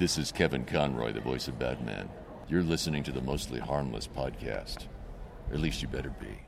[0.00, 2.08] This is Kevin Conroy, the voice of Batman.
[2.48, 4.86] You're listening to the Mostly Harmless podcast.
[5.50, 6.40] Or at least you better be.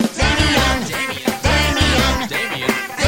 [0.00, 2.99] Damien, Damien, Damien, Damien.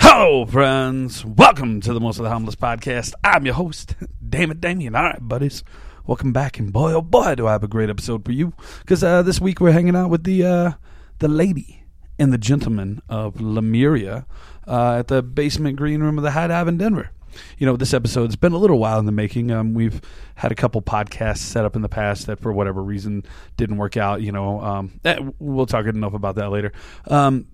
[0.00, 1.24] Hello, friends.
[1.24, 3.12] Welcome to the Most of the Harmless podcast.
[3.22, 3.94] I'm your host,
[4.28, 4.96] Damon Damien.
[4.96, 5.62] All right, buddies.
[6.04, 8.54] Welcome back, and boy, oh boy, do I have a great episode for you.
[8.80, 10.72] Because uh, this week we're hanging out with the uh,
[11.20, 11.84] the lady
[12.18, 14.26] and the gentleman of Lemuria
[14.66, 17.10] uh, at the basement green room of the Hi-Dive in Denver.
[17.58, 19.52] You know, this episode's been a little while in the making.
[19.52, 20.00] Um, we've
[20.34, 23.24] had a couple podcasts set up in the past that, for whatever reason,
[23.56, 24.22] didn't work out.
[24.22, 26.72] You know, um, eh, we'll talk enough about that later.
[27.06, 27.46] Um,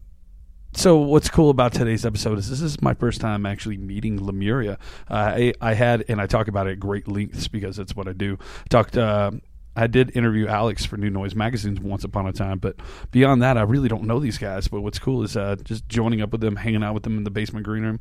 [0.78, 4.78] so what's cool about today's episode is this is my first time actually meeting Lemuria.
[5.10, 8.06] Uh, I, I had, and I talk about it at great lengths because that's what
[8.06, 8.38] I do.
[8.68, 8.96] Talked.
[8.96, 9.32] Uh,
[9.74, 12.76] I did interview Alex for New Noise magazines once upon a time, but
[13.10, 14.68] beyond that, I really don't know these guys.
[14.68, 17.24] But what's cool is uh, just joining up with them, hanging out with them in
[17.24, 17.98] the basement green room,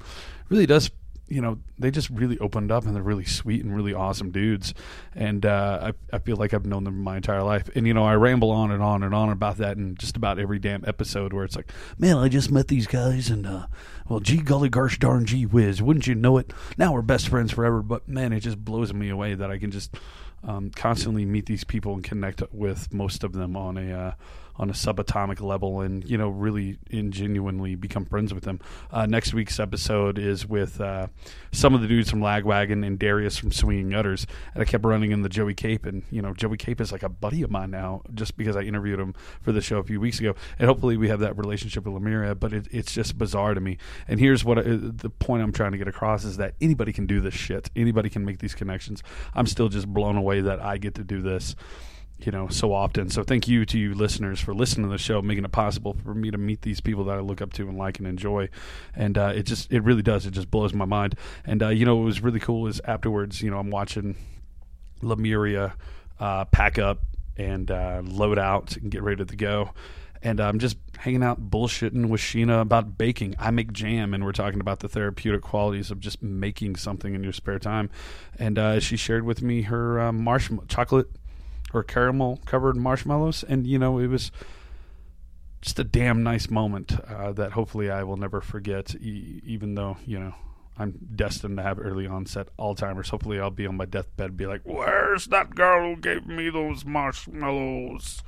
[0.49, 0.91] really does
[1.27, 4.73] you know, they just really opened up and they're really sweet and really awesome dudes.
[5.15, 7.69] And uh, I, I feel like I've known them my entire life.
[7.75, 10.39] And, you know, I ramble on and on and on about that in just about
[10.39, 13.67] every damn episode where it's like, man, I just met these guys and, uh,
[14.07, 16.53] well, gee golly gosh darn gee whiz, wouldn't you know it?
[16.77, 17.81] Now we're best friends forever.
[17.81, 19.95] But, man, it just blows me away that I can just
[20.43, 23.91] um, constantly meet these people and connect with most of them on a.
[23.91, 24.11] Uh,
[24.57, 28.59] on a subatomic level and you know really and genuinely become friends with them.
[28.91, 31.07] Uh, next week's episode is with uh,
[31.51, 35.11] some of the dudes from Lagwagon and Darius from Swinging Utters, and I kept running
[35.11, 37.71] in the Joey Cape, and you know Joey Cape is like a buddy of mine
[37.71, 40.97] now, just because I interviewed him for the show a few weeks ago, and hopefully
[40.97, 42.35] we have that relationship with Lemuria.
[42.35, 43.77] But it, it's just bizarre to me.
[44.07, 47.05] And here's what I, the point I'm trying to get across is that anybody can
[47.05, 47.69] do this shit.
[47.75, 49.03] Anybody can make these connections.
[49.33, 51.55] I'm still just blown away that I get to do this
[52.19, 53.09] you know so often.
[53.09, 56.13] So thank you to you listeners for listening to the show making it possible for
[56.13, 58.49] me to meet these people that i look up to and like and enjoy.
[58.95, 60.25] And uh, it just it really does.
[60.25, 61.15] It just blows my mind.
[61.45, 64.15] And uh, you know what was really cool is afterwards you know i'm watching
[65.01, 65.75] lemuria
[66.19, 66.99] uh, pack up
[67.37, 69.71] and uh, load out and get ready to go.
[70.23, 73.35] And I'm just hanging out bullshitting with Sheena about baking.
[73.37, 77.23] I make jam, and we're talking about the therapeutic qualities of just making something in
[77.23, 77.91] your spare time.
[78.39, 81.07] And uh, she shared with me her uh, marshmallow chocolate
[81.73, 84.31] or caramel covered marshmallows, and you know it was
[85.61, 88.95] just a damn nice moment uh, that hopefully I will never forget.
[88.95, 90.35] E- even though you know
[90.77, 94.47] I'm destined to have early onset Alzheimer's, hopefully I'll be on my deathbed and be
[94.47, 98.21] like, "Where's that girl who gave me those marshmallows?"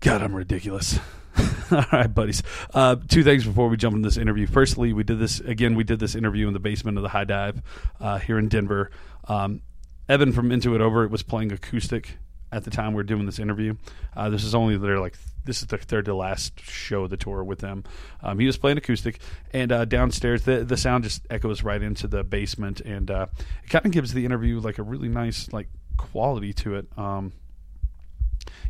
[0.00, 0.98] God, I'm ridiculous.
[1.70, 2.42] All right, buddies.
[2.72, 4.46] Uh, two things before we jump into this interview.
[4.46, 5.74] Firstly, we did this again.
[5.74, 7.62] We did this interview in the basement of the Hi-Dive
[8.00, 8.90] uh, here in Denver.
[9.26, 9.62] Um,
[10.08, 12.18] Evan from Into It Over It was playing acoustic
[12.52, 13.74] at the time we are doing this interview.
[14.16, 17.16] Uh, this is only their like this is the third to last show of the
[17.16, 17.84] tour with them.
[18.22, 19.20] Um, he was playing acoustic,
[19.52, 23.26] and uh, downstairs the the sound just echoes right into the basement, and uh,
[23.64, 26.86] it kind of gives the interview like a really nice like quality to it.
[26.96, 27.32] Um,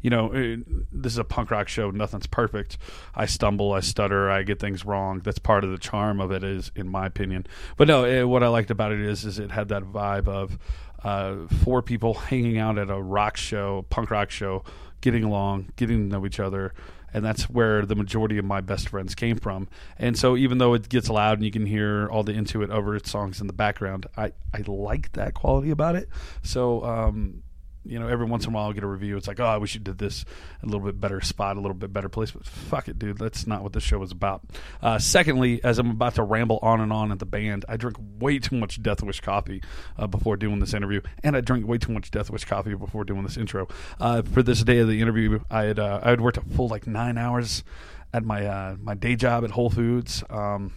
[0.02, 0.60] you know, it,
[0.92, 1.90] this is a punk rock show.
[1.90, 2.78] Nothing's perfect.
[3.14, 5.20] I stumble, I stutter, I get things wrong.
[5.20, 7.46] That's part of the charm of it, is in my opinion.
[7.76, 10.58] But no, it, what I liked about it is, is it had that vibe of
[11.04, 14.64] uh, four people hanging out at a rock show, punk rock show,
[15.00, 16.74] getting along, getting to know each other.
[17.12, 19.68] And that's where the majority of my best friends came from.
[19.98, 22.70] And so, even though it gets loud and you can hear all the Into It
[22.70, 26.08] Over It songs in the background, I, I like that quality about it.
[26.42, 27.44] So, um,
[27.84, 29.16] you know, every once in a while I'll get a review.
[29.16, 30.24] It's like, oh, I wish you did this
[30.62, 32.30] a little bit better spot, a little bit better place.
[32.30, 33.18] But fuck it, dude.
[33.18, 34.42] That's not what this show is about.
[34.82, 37.96] Uh, secondly, as I'm about to ramble on and on at the band, I drink
[38.18, 39.62] way too much Death Wish coffee
[39.98, 43.04] uh, before doing this interview, and I drink way too much Death Wish coffee before
[43.04, 43.68] doing this intro.
[44.00, 46.68] Uh, for this day of the interview, I had uh, I had worked a full
[46.68, 47.64] like nine hours
[48.12, 50.22] at my uh, my day job at Whole Foods.
[50.30, 50.72] Um,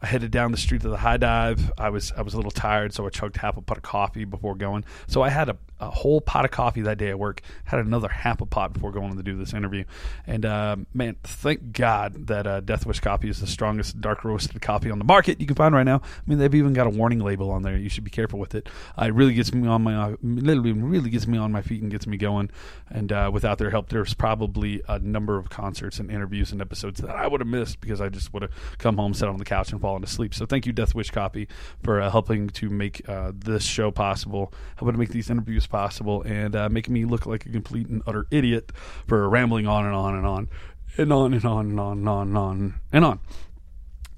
[0.00, 1.72] I headed down the street to the Hi-Dive.
[1.78, 4.24] I was I was a little tired, so I chugged half a pot of coffee
[4.24, 4.84] before going.
[5.06, 7.42] So I had a a whole pot of coffee that day at work.
[7.64, 9.84] Had another half a pot before going to do this interview.
[10.26, 14.60] And uh, man, thank God that uh, Death Wish coffee is the strongest dark roasted
[14.60, 15.96] coffee on the market you can find right now.
[15.96, 17.76] I mean, they've even got a warning label on there.
[17.76, 18.68] You should be careful with it.
[19.00, 21.82] Uh, it really gets me on my uh, literally really gets me on my feet
[21.82, 22.50] and gets me going.
[22.90, 27.00] And uh, without their help, there's probably a number of concerts and interviews and episodes
[27.00, 29.44] that I would have missed because I just would have come home, sat on the
[29.44, 30.34] couch, and fallen asleep.
[30.34, 31.48] So thank you, Death Wish Coffee,
[31.82, 35.68] for uh, helping to make uh, this show possible, helping to make these interviews as
[35.68, 38.72] possible and uh, making me look like a complete and utter idiot
[39.06, 40.48] for rambling on and on and on
[40.96, 42.80] and on and on and on and on and on.
[42.92, 43.20] And on.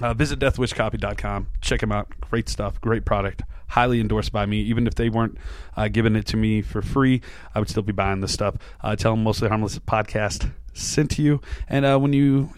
[0.00, 1.48] Uh, visit deathwishcoffee.com.
[1.60, 2.08] Check them out.
[2.20, 2.80] Great stuff.
[2.80, 3.42] Great product.
[3.68, 4.60] Highly endorsed by me.
[4.60, 5.36] Even if they weren't
[5.76, 7.20] uh, giving it to me for free,
[7.54, 8.56] I would still be buying this stuff.
[8.80, 11.40] Uh, tell them Mostly Harmless podcast sent to you.
[11.68, 12.50] And uh, when you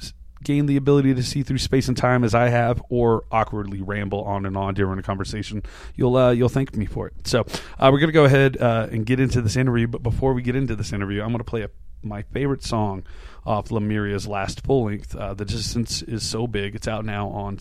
[0.42, 4.22] gain the ability to see through space and time as I have, or awkwardly ramble
[4.24, 5.62] on and on during a conversation,
[5.94, 7.26] you'll uh, you'll thank me for it.
[7.26, 7.40] So
[7.78, 9.86] uh, we're gonna go ahead uh, and get into this interview.
[9.86, 11.70] But before we get into this interview, I'm gonna play a,
[12.02, 13.04] my favorite song
[13.44, 15.14] off Lemuria's last full length.
[15.14, 17.58] Uh, the distance is so big; it's out now on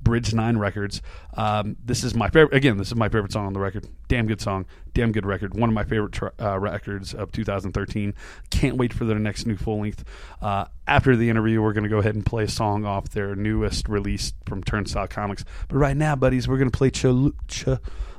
[0.00, 1.02] Bridge Nine Records.
[1.36, 2.54] Um, this is my favorite.
[2.56, 3.86] Again, this is my favorite song on the record.
[4.08, 4.66] Damn good song.
[4.94, 5.54] Damn good record.
[5.54, 8.14] One of my favorite tr- uh, records of 2013.
[8.50, 10.04] Can't wait for their next new full length.
[10.40, 13.34] Uh, after the interview, we're going to go ahead and play a song off their
[13.34, 15.44] newest release from Turnstile Comix.
[15.68, 17.66] But right now, buddies, we're going to play Chalu- Ch-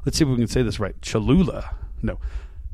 [0.06, 0.96] Let's see if we can say this right.
[1.02, 1.76] Cholula.
[2.02, 2.20] No.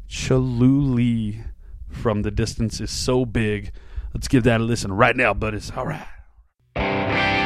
[0.09, 1.43] Choluli
[1.89, 3.71] from the distance is so big.
[4.13, 5.71] Let's give that a listen right now, buddies.
[5.75, 7.44] All right.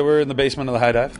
[0.00, 1.18] So we're in the basement of the Hi-Dive,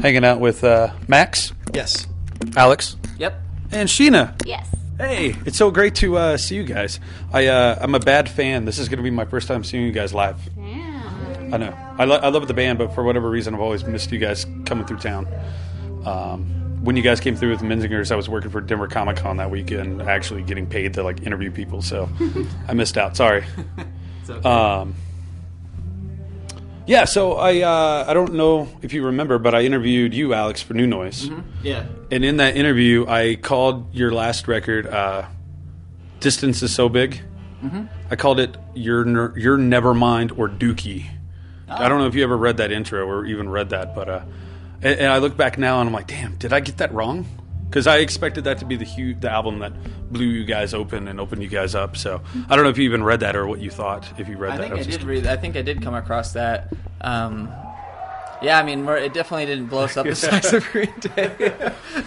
[0.00, 2.08] hanging out with uh, Max, Yes.
[2.56, 3.40] Alex, Yep.
[3.70, 4.34] and Sheena.
[4.44, 4.68] Yes.
[4.98, 6.98] Hey, it's so great to uh, see you guys.
[7.32, 8.64] I uh, I'm a bad fan.
[8.64, 10.40] This is going to be my first time seeing you guys live.
[10.58, 11.50] Yeah.
[11.52, 11.94] I know.
[11.96, 14.44] I, lo- I love the band, but for whatever reason, I've always missed you guys
[14.66, 15.28] coming through town.
[16.04, 16.46] Um,
[16.82, 19.52] when you guys came through with Menzingers, I was working for Denver Comic Con that
[19.52, 21.80] weekend, actually getting paid to like interview people.
[21.80, 22.08] So
[22.66, 23.16] I missed out.
[23.16, 23.44] Sorry.
[24.22, 24.48] It's okay.
[24.48, 24.94] Um,
[26.86, 30.62] yeah, so I uh, I don't know if you remember, but I interviewed you, Alex,
[30.62, 31.30] for New Noise,
[31.62, 31.86] yeah.
[32.10, 35.26] and in that interview, I called your last record uh,
[36.20, 37.20] "Distance Is So Big."
[38.10, 41.06] I called it "Your Ner- Your Nevermind" or "Dookie."
[41.68, 44.20] I don't know if you ever read that intro or even read that, but uh,
[44.82, 47.26] and, and I look back now and I'm like, damn, did I get that wrong?
[47.74, 49.72] Because I expected that to be the huge, the album that
[50.12, 51.96] blew you guys open and opened you guys up.
[51.96, 54.36] So I don't know if you even read that or what you thought if you
[54.36, 54.62] read I that.
[54.62, 55.26] think I was did read.
[55.26, 56.72] I think I did come across that.
[57.00, 57.48] Um,
[58.40, 61.34] yeah, I mean, we're, it definitely didn't blow us up the size of Green Day.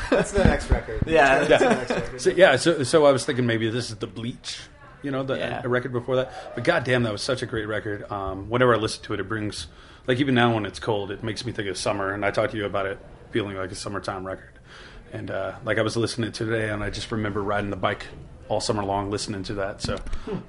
[0.09, 1.03] That's the next record.
[1.05, 1.43] Yeah.
[1.43, 2.21] That's the next record.
[2.21, 4.59] So, yeah, so so I was thinking maybe this is the Bleach,
[5.03, 5.63] you know, the Yeah.
[5.65, 6.55] a record before that.
[6.55, 8.09] But goddamn, that was such a great record.
[8.09, 9.67] Um, whenever I listen to it, it brings
[10.07, 12.13] like even now when it's cold, it makes me think of summer.
[12.13, 12.99] And I talked to you about it
[13.31, 14.56] feeling like a summertime record.
[15.13, 18.07] And uh, like I was listening to today, and I just remember riding the bike
[18.49, 19.81] all summer long listening to that.
[19.81, 19.97] So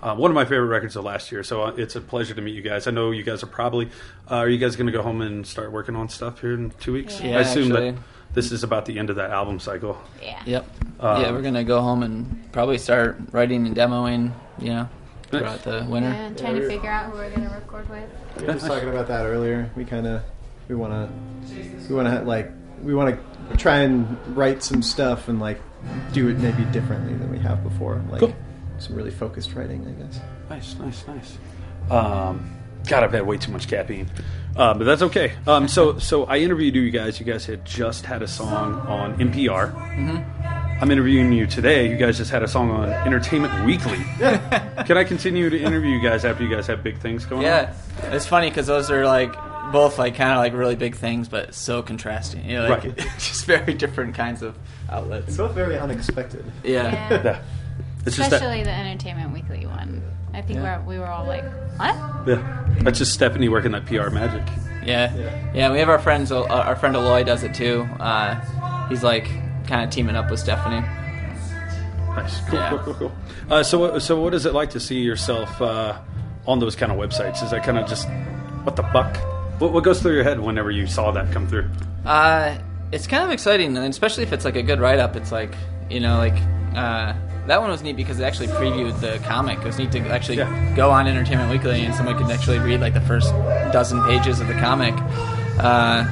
[0.03, 1.43] uh, one of my favorite records of last year.
[1.43, 2.87] So uh, it's a pleasure to meet you guys.
[2.87, 3.87] I know you guys are probably
[4.31, 6.71] uh, are you guys going to go home and start working on stuff here in
[6.81, 7.21] two weeks?
[7.21, 7.91] Yeah, I assume actually.
[7.93, 8.01] that
[8.35, 9.99] this is about the end of that album cycle.
[10.23, 10.43] Yeah.
[10.47, 10.67] Yep.
[11.01, 14.33] Um, yeah, we're gonna go home and probably start writing and demoing.
[14.59, 14.89] You know,
[15.31, 16.09] throughout the winter.
[16.09, 18.09] Yeah, and trying to figure out who we're gonna record with.
[18.37, 19.71] We were just talking about that earlier.
[19.77, 20.23] We kind of
[20.69, 22.51] we want to we want to like
[22.83, 23.19] we want
[23.51, 25.61] to try and write some stuff and like
[26.13, 28.03] do it maybe differently than we have before.
[28.11, 28.35] Like Cool.
[28.79, 30.21] some really focused writing, I guess.
[30.51, 31.39] Nice, nice, nice.
[31.91, 32.55] Um,
[32.89, 34.11] God, I've had way too much caffeine,
[34.57, 35.33] uh, but that's okay.
[35.47, 37.19] Um, so, so I interviewed you guys.
[37.21, 39.73] You guys had just had a song on NPR.
[39.75, 40.83] Mm-hmm.
[40.83, 41.91] I'm interviewing you today.
[41.91, 43.99] You guys just had a song on Entertainment Weekly.
[44.19, 47.47] Can I continue to interview you guys after you guys have big things going on?
[47.47, 47.75] Yeah,
[48.13, 49.35] it's funny because those are like
[49.73, 52.45] both like kind of like really big things, but so contrasting.
[52.49, 52.97] You know, like Right.
[53.19, 54.57] just very different kinds of
[54.91, 55.29] outlets.
[55.29, 56.45] It's both very unexpected.
[56.65, 56.93] Yeah.
[56.93, 57.23] Yeah.
[57.25, 57.43] Yeah.
[58.07, 58.37] It's just that.
[58.37, 60.03] Especially the Entertainment Weekly one.
[60.33, 60.79] I think Yeah.
[60.79, 61.45] we're, we were all like,
[61.79, 61.95] what?
[62.29, 62.65] Yeah.
[62.81, 64.43] That's just Stephanie working that PR magic.
[64.87, 65.71] Yeah, yeah.
[65.71, 66.33] We have our friends.
[66.33, 67.87] Uh, our friend Aloy does it too.
[68.01, 68.37] Uh,
[68.89, 69.27] he's like
[69.67, 70.81] kind of teaming up with Stephanie.
[72.17, 72.41] Nice.
[72.49, 72.71] Cool, Yeah.
[72.71, 73.13] cool, cool, cool.
[73.51, 75.99] Uh, so, so what is it like to see yourself uh,
[76.47, 77.43] on those kind of websites?
[77.43, 78.09] Is that kind of just
[78.63, 79.17] what the fuck?
[79.59, 81.69] What, what goes through your head whenever you saw that come through?
[82.07, 82.57] Uh,
[82.93, 85.17] it's kind of exciting, and especially if it's like a good write up.
[85.17, 85.55] It's like
[85.91, 86.37] you know, like
[86.77, 87.15] uh,
[87.47, 89.59] that one was neat because it actually previewed the comic.
[89.59, 90.75] It was neat to actually Yeah.
[90.77, 93.31] go on Entertainment Weekly and someone could actually read like the first
[93.73, 94.95] dozen pages of the comic.
[95.59, 96.05] Uh,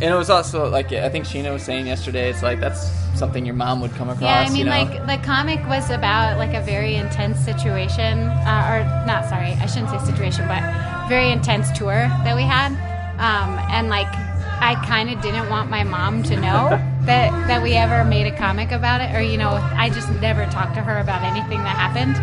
[0.00, 2.30] and it was also like I think Sheena was saying yesterday.
[2.30, 4.22] It's like that's something your mom would come across.
[4.22, 4.70] Yeah, I mean, you know?
[4.70, 9.26] like the comic was about like a very intense situation, uh, or not.
[9.28, 10.62] Sorry, I shouldn't say situation, but
[11.08, 12.72] very intense tour that we had,
[13.18, 14.08] um, and like
[14.60, 16.68] I kind of didn't want my mom to know
[17.06, 20.46] that that we ever made a comic about it, or you know, I just never
[20.46, 22.16] talked to her about anything that happened.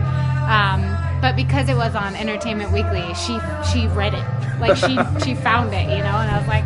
[0.44, 0.82] Um,
[1.22, 3.40] but because it was on Entertainment Weekly, she
[3.72, 4.26] she read it,
[4.60, 6.66] like she she found it, you know, and I was like,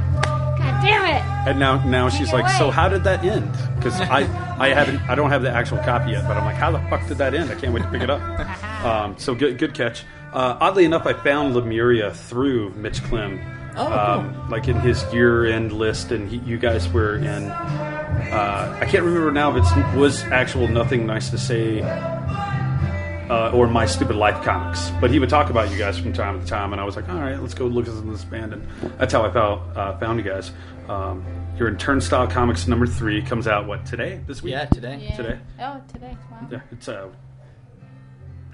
[0.82, 1.50] damn it!
[1.50, 4.20] And now, now she's Take like, "So how did that end?" Because I,
[4.60, 7.08] I haven't, I don't have the actual copy yet, but I'm like, "How the fuck
[7.08, 8.22] did that end?" I can't wait to pick it up.
[8.86, 10.04] um, so good, good catch.
[10.34, 13.40] Uh, oddly enough, I found Lemuria through Mitch Clem,
[13.78, 17.52] Oh, um, like in his year-end list, and he, you guys were in.
[17.52, 21.82] Uh, I can't remember now if it was actual Nothing Nice to Say
[23.30, 24.90] uh, or My Stupid Life comics.
[25.02, 27.10] But he would talk about you guys from time to time, and I was like,
[27.10, 28.68] all right, let's go look at this band, and
[28.98, 30.52] that's how I found uh, found you guys.
[30.90, 31.26] Um,
[31.58, 33.22] you're in Turnstile Comix number three.
[33.22, 34.22] Comes out what today?
[34.28, 34.52] This week?
[34.54, 35.00] yeah, today.
[35.10, 35.16] Yeah.
[35.18, 35.40] Today?
[35.60, 36.18] Oh, today.
[36.32, 36.48] Wow.
[36.52, 37.10] Yeah, it's uh,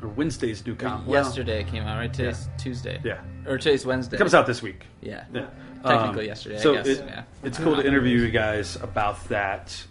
[0.01, 1.07] or Wednesday's new comic.
[1.07, 2.13] Well, Yesterday it came out, right?
[2.13, 2.99] Today's Tuesday.
[3.03, 3.21] Yeah.
[3.45, 4.15] Or today's Wednesday.
[4.15, 4.85] it comes out this week.
[5.01, 5.25] Yeah.
[5.33, 5.47] Yeah.
[5.85, 7.23] Technically Um, yesterday, I So guess, it- yeah.
[7.43, 9.81] it's cool to interview you guys about that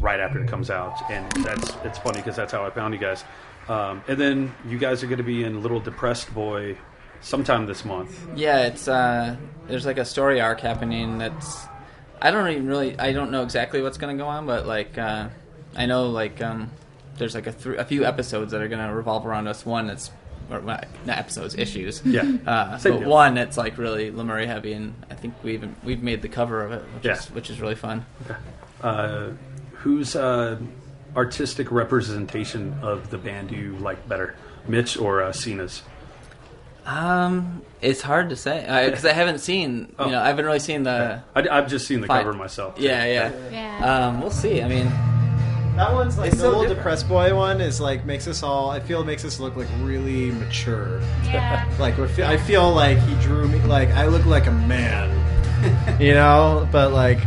[0.00, 3.00] right after it comes out, and that's it's funny because that's how I found you
[3.00, 3.24] guys.
[3.68, 6.76] Um, and then you guys are going to be in Little Depressed Boy
[7.20, 8.26] sometime this month.
[8.36, 9.36] Yeah, it's uh,
[9.68, 11.66] there's like a story arc happening that's
[12.20, 15.28] I don't even really I don't know exactly what's gonna go on, but like uh,
[15.76, 16.70] I know like um,
[17.18, 19.64] there's like a, th- a few episodes that are gonna revolve around us.
[19.64, 20.10] One that's
[20.50, 22.02] or not episodes, issues.
[22.04, 22.22] Yeah.
[22.46, 23.08] Uh, but deal.
[23.08, 26.64] one that's like really Lemuria heavy, and I think we even we've made the cover
[26.64, 27.12] of it, which Yeah.
[27.12, 28.04] is which is really fun.
[28.82, 29.30] Uh,
[29.74, 30.58] whose uh,
[31.16, 34.34] artistic representation of the band do you like better,
[34.66, 35.82] Mitch or uh, Sina's?
[36.84, 40.06] Um, it's hard to say because I, haven't seen Oh.
[40.06, 42.24] you know I haven't really seen the I, I've just seen the Fine.
[42.24, 42.74] cover myself.
[42.78, 43.32] yeah yeah.
[43.52, 44.06] Yeah.
[44.08, 44.60] Um, we'll see.
[44.62, 44.86] I mean,
[45.76, 46.78] That one's like It's the so little different.
[46.80, 48.68] depressed boy one is like makes us all.
[48.70, 51.00] I feel it makes us look like really mature.
[51.24, 51.68] yeah.
[51.78, 56.68] Like I feel like he drew me like I look like a man, you know.
[56.72, 57.18] But like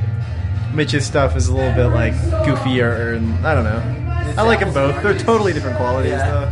[0.76, 2.14] Mitch's stuff is a little bit like
[2.46, 4.42] goofier, and I don't know.
[4.42, 5.02] I like them both.
[5.02, 6.52] They're totally different qualities, though.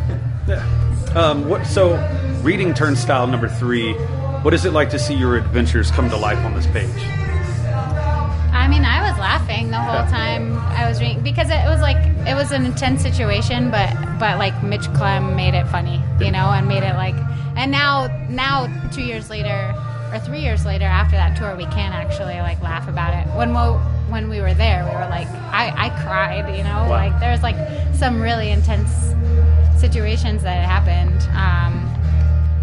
[1.16, 1.66] Um, what?
[1.66, 1.96] So,
[2.42, 3.94] reading Turnstile number three.
[4.44, 6.90] What is it like to see your adventures come to life on this page?
[8.54, 11.98] I mean, I was laughing the whole time I was reading because it was like
[12.28, 16.50] it was an intense situation, but but like Mitch Clem made it funny, you know,
[16.52, 17.16] and made it like.
[17.56, 19.74] And now now two years later
[20.12, 23.28] or three years later after that tour, we can actually like laugh about it.
[23.36, 26.90] When we when we were there, we were like, I I cried, you know, Wow.
[26.90, 27.58] like there's like
[27.96, 28.92] some really intense
[29.82, 31.20] situations that happened.
[31.36, 31.74] Um,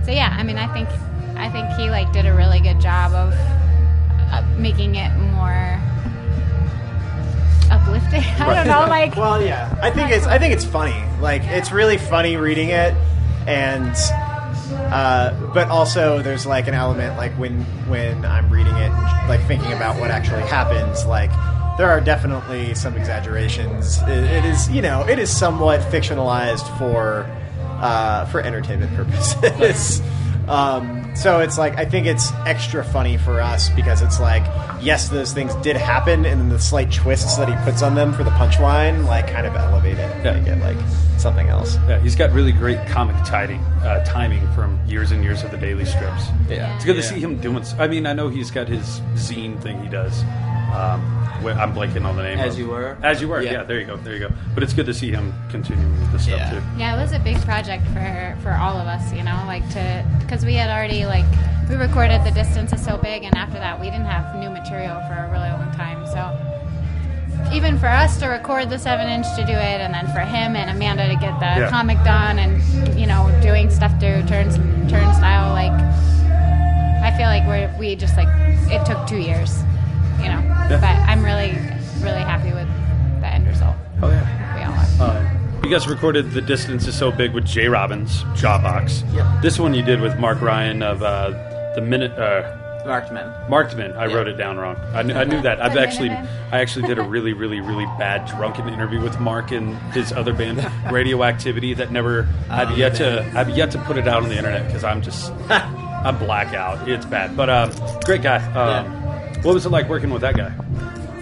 [0.07, 0.88] so yeah, I mean, I think
[1.37, 3.35] I think he like did a really good job of
[4.33, 5.78] uh, making it more
[7.71, 8.23] uplifting.
[8.38, 11.02] I don't know, like Well, yeah, I think it's I think it's funny.
[11.21, 12.95] Like it's really funny reading it,
[13.47, 13.95] and
[14.73, 18.91] uh, but also there's like an element like when when I'm reading it,
[19.29, 21.05] like thinking about what actually happens.
[21.07, 21.31] Like
[21.79, 24.00] there are definitely some exaggerations.
[24.03, 27.27] It, it is you know it is somewhat fictionalized for
[27.81, 30.00] uh, for entertainment purposes.
[30.49, 34.43] Um, so it's like I think it's extra funny for us because it's like
[34.83, 38.12] yes, those things did happen, and then the slight twists that he puts on them
[38.12, 40.33] for the punchline like kind of elevate it and Yeah.
[40.41, 41.77] make it like something else.
[41.89, 45.57] Yeah, he's got really great comic tiding, uh, timing from years and years of the
[45.57, 46.25] daily strips.
[46.49, 46.75] Yeah.
[46.77, 47.62] It's good to see him doing.
[47.79, 50.23] I mean, I know he's got his zine thing he does.
[50.75, 51.03] Um,
[51.45, 52.39] I'm blanking on the name.
[52.39, 52.97] As of- You Were?
[53.03, 53.43] As you were.
[53.43, 53.53] Yeah.
[53.53, 53.62] Yeah.
[53.65, 53.97] There you go.
[53.97, 54.31] There you go.
[54.55, 56.50] But it's good to see him continuing with this stuff Yeah.
[56.50, 56.62] too.
[56.77, 60.05] Yeah, it was a big project for for all of us, you know, like to
[60.21, 61.25] because we had already like
[61.69, 65.00] we recorded the distance is so big, and after that we didn't have new material
[65.09, 66.05] for a really long time.
[66.07, 66.21] So
[67.52, 70.56] even for us to record the seven inch to do it, and then for him
[70.56, 71.70] and Amanda to get the Yeah.
[71.70, 72.62] comic done, and
[72.99, 74.56] you know doing stuff through turns
[74.90, 75.73] turnstile, like
[77.02, 78.28] I feel like we're we just like
[78.70, 79.62] it took two years,
[80.20, 80.42] you know.
[80.68, 81.56] But I'm really
[82.00, 82.68] really happy with
[83.20, 83.75] the end result.
[84.02, 84.56] Oh yeah.
[84.56, 84.62] We
[85.02, 85.16] all are.
[85.16, 87.68] Uh, you guys recorded "The Distance Is So Big" with J.
[87.68, 89.02] Robbins, Jawbox.
[89.14, 89.42] Yep.
[89.42, 91.30] This one you did with Mark Ryan of uh,
[91.75, 92.12] the Minute.
[92.12, 92.56] Uh,
[92.87, 93.26] Marked Men.
[93.49, 93.96] Markman.
[93.96, 94.14] I Yeah.
[94.16, 94.76] wrote it down wrong.
[94.94, 95.60] I knew, I knew that.
[95.60, 99.76] I've actually, I actually did a really, really, really bad drunken interview with Mark and
[99.92, 102.26] his other band, Radioactivity, that never.
[102.49, 103.25] I've yet to.
[103.34, 105.32] I've yet to put it out on the internet because I'm just.
[105.50, 106.88] I'm blackout.
[106.88, 107.70] It's bad, but um,
[108.06, 108.37] great guy.
[108.54, 108.87] Um,
[109.42, 110.50] What was it like working with that guy?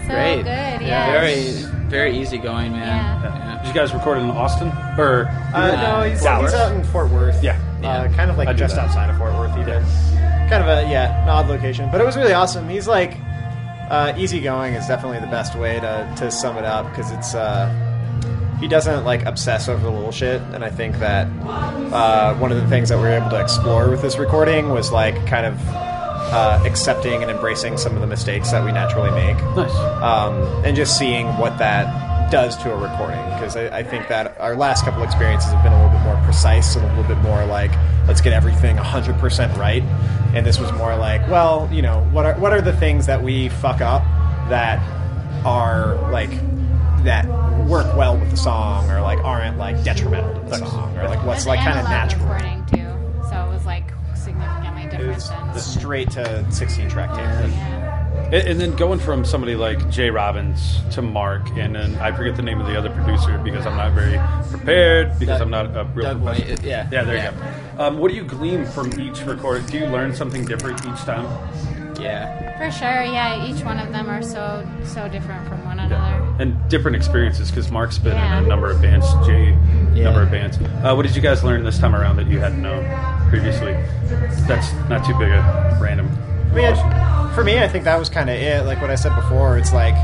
[0.07, 0.37] So Great.
[0.39, 0.47] good,
[0.87, 1.11] yeah.
[1.13, 1.51] Very,
[1.89, 3.21] very easygoing, man.
[3.23, 3.59] Yeah.
[3.63, 5.27] Did you guys record in Austin or?
[5.53, 6.53] Uh, no, he's, Dallas.
[6.53, 7.43] he's out in Fort Worth.
[7.43, 7.59] Yeah.
[7.83, 8.85] Uh, kind of like just that.
[8.87, 9.85] outside of Fort Worth, even.
[10.49, 12.69] Kind of a yeah, an odd location, but it was really awesome.
[12.69, 13.17] He's like
[13.91, 17.69] uh, easygoing is definitely the best way to to sum it up because it's uh,
[18.59, 21.27] he doesn't like obsess over the little shit, and I think that
[21.93, 24.91] uh, one of the things that we were able to explore with this recording was
[24.91, 29.37] like kind of uh, accepting and embracing some of the mistakes that we naturally make
[29.55, 29.75] Nice.
[30.03, 30.35] um,
[30.65, 31.87] and just seeing what that
[32.31, 35.73] does to a recording because I, I think that our last couple experiences have been
[35.73, 37.71] a little bit more precise and a little bit more like
[38.07, 39.83] let's get everything 100% right.
[40.35, 43.23] And this was more like well you know what are what are the things that
[43.23, 44.03] we fuck up
[44.49, 44.79] that
[45.45, 46.31] are like
[47.05, 47.27] that
[47.67, 51.25] work well with the song or like aren't like detrimental to the song or like
[51.25, 52.27] what's like kind of analog natural.
[52.27, 57.51] recording too, so it was like significantly different was than straight to 16 track tape
[57.53, 57.78] yeah.
[58.31, 60.11] And, and then going from somebody like J.
[60.11, 63.77] Robbins to Mark, and then I forget the name of the other producer because I'm
[63.77, 64.19] not very
[64.51, 66.51] prepared because Doug- I'm not a real Doug professional.
[66.57, 66.89] White, yeah.
[66.93, 67.31] yeah, there Yeah.
[67.33, 67.85] you go.
[67.85, 69.65] Um, what do you glean from each recording?
[69.67, 71.25] Do you learn something different each time?
[71.99, 72.57] Yeah.
[72.59, 73.45] For sure, yeah.
[73.47, 76.25] Each one of them are so so different from one another.
[76.39, 78.39] And different experiences because Mark's been Yeah.
[78.39, 79.57] in a number of bands, Jay,
[79.95, 80.05] Yeah.
[80.05, 80.59] number of bands.
[80.85, 82.85] Uh, what did you guys learn this time around that you hadn't known
[83.31, 83.73] previously?
[84.47, 86.09] That's not too big a random.
[86.51, 86.65] I mean,
[87.35, 88.65] for me, I think that was kind of it.
[88.67, 89.95] Like what I said before, it's like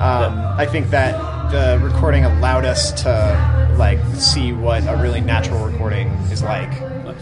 [0.00, 5.64] um, I think that the recording allowed us to like see what a really natural
[5.66, 6.70] recording is like.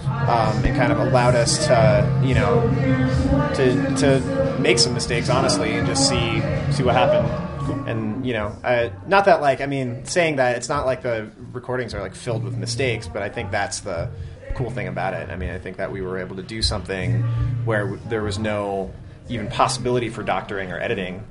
[0.06, 2.60] Um, it kind of allowed us to, you know,
[3.54, 7.88] to to make some mistakes, honestly, and just see see what happened.
[7.88, 11.30] And you know, uh, not that like I mean, saying that it's not like the
[11.52, 14.10] recordings are like filled with mistakes, but I think that's the
[14.54, 15.30] cool thing about it.
[15.30, 17.22] I mean, I think that we were able to do something
[17.64, 18.90] where w- there was no
[19.28, 21.24] even possibility for doctoring or editing,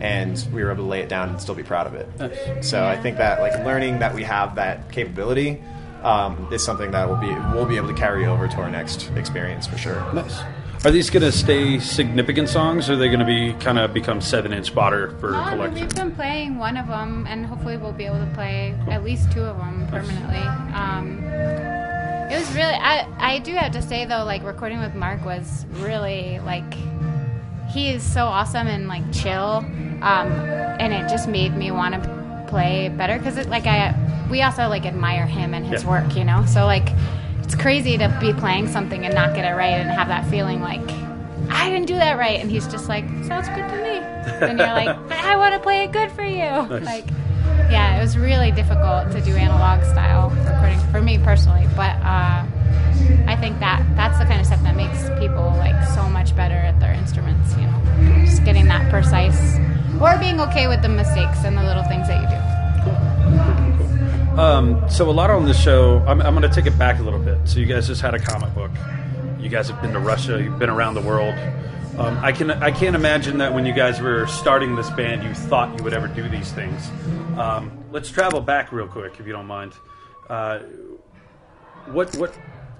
[0.00, 2.64] and we were able to lay it down and still be proud of it.
[2.64, 5.62] So I think that like learning that we have that capability
[6.02, 9.10] um, is something that will be we'll be able to carry over to our next
[9.16, 10.00] experience for sure.
[10.12, 10.40] Nice.
[10.84, 13.94] Are these going to stay significant songs, or are they going to be kind of
[13.94, 15.80] become seven-inch fodder for Um, collection?
[15.80, 19.32] we've been playing one of them, and hopefully we'll be able to play at least
[19.32, 20.42] two of them permanently.
[20.74, 21.24] Um,
[22.30, 22.74] it was really.
[22.74, 26.74] I I do have to say though, like recording with Mark was really like
[27.74, 29.64] he is so awesome and like chill,
[30.02, 30.30] um,
[30.80, 33.94] and it just made me want to play better because it like I
[34.30, 35.90] we also like admire him and his Yeah.
[35.90, 36.44] work, you know.
[36.46, 36.88] So like
[37.42, 40.60] it's crazy to be playing something and not get it right and have that feeling
[40.62, 40.80] like
[41.50, 43.98] I didn't do that right, and he's just like sounds good to me,
[44.48, 46.48] and you're like I want to play it good for you,
[46.84, 47.04] like.
[47.70, 52.44] Yeah, it was really difficult to do analog style recording for me personally, but uh,
[53.26, 56.54] I think that that's the kind of stuff that makes people like so much better
[56.54, 57.54] at their instruments.
[57.56, 57.80] You know,
[58.24, 59.58] just getting that precise,
[60.00, 62.36] or being okay with the mistakes and the little things that you do.
[64.40, 66.02] Um, so a lot on the show.
[66.08, 67.38] I'm, I'm going to take it back a little bit.
[67.44, 68.72] So you guys just had a comic book.
[69.38, 70.42] You guys have been to Russia.
[70.42, 71.34] You've been around the world.
[71.98, 75.32] Um, I can I can't imagine that when you guys were starting this band, you
[75.32, 76.90] thought you would ever do these things.
[77.38, 79.74] Um, let's travel back real quick, if you don't mind.
[80.28, 80.58] Uh,
[81.86, 82.34] what what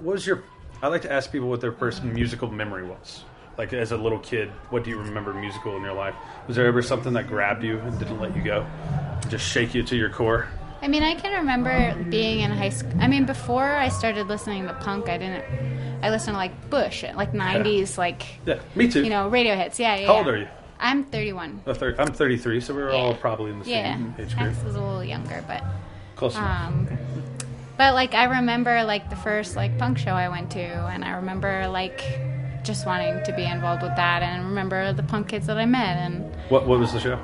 [0.04, 0.42] what was your?
[0.82, 3.24] I like to ask people what their first musical memory was.
[3.56, 6.14] Like as a little kid, what do you remember musical in your life?
[6.46, 8.66] Was there ever something that grabbed you and didn't let you go,
[9.28, 10.48] just shake you to your core?
[10.82, 12.92] I mean, I can remember being in high school.
[13.00, 15.44] I mean, before I started listening to punk, I didn't.
[16.02, 19.02] I listened to like Bush, like '90s, like Yeah, me too.
[19.02, 19.78] you know, radio hits.
[19.80, 20.06] Yeah, yeah.
[20.08, 20.32] How old yeah.
[20.32, 20.48] are you?
[20.80, 21.62] I'm 31.
[21.64, 24.48] A thir- I'm 33, so we were all probably in the Yeah, same age group.
[24.50, 25.62] Max was a little younger, but
[26.16, 26.68] Close enough.
[26.68, 26.88] Um,
[27.76, 31.12] but like I remember like the first like punk show I went to, and I
[31.12, 32.00] remember like
[32.64, 35.96] just wanting to be involved with that, and remember the punk kids that I met,
[35.98, 37.18] and What what was the show?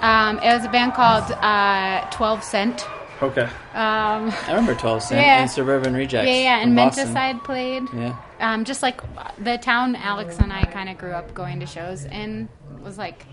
[0.00, 2.86] um, it was a band called uh, 12 Cent.
[3.22, 3.42] Okay.
[3.42, 5.40] Um, I remember 12 Cent Yeah.
[5.42, 6.28] and Suburban Rejects.
[6.28, 7.08] yeah, yeah, and from Boston.
[7.14, 7.82] Menticide played.
[7.94, 8.16] Yeah.
[8.40, 9.00] Um, just like
[9.42, 12.48] the town Alex and I kind of grew up going to shows in
[12.82, 13.24] was like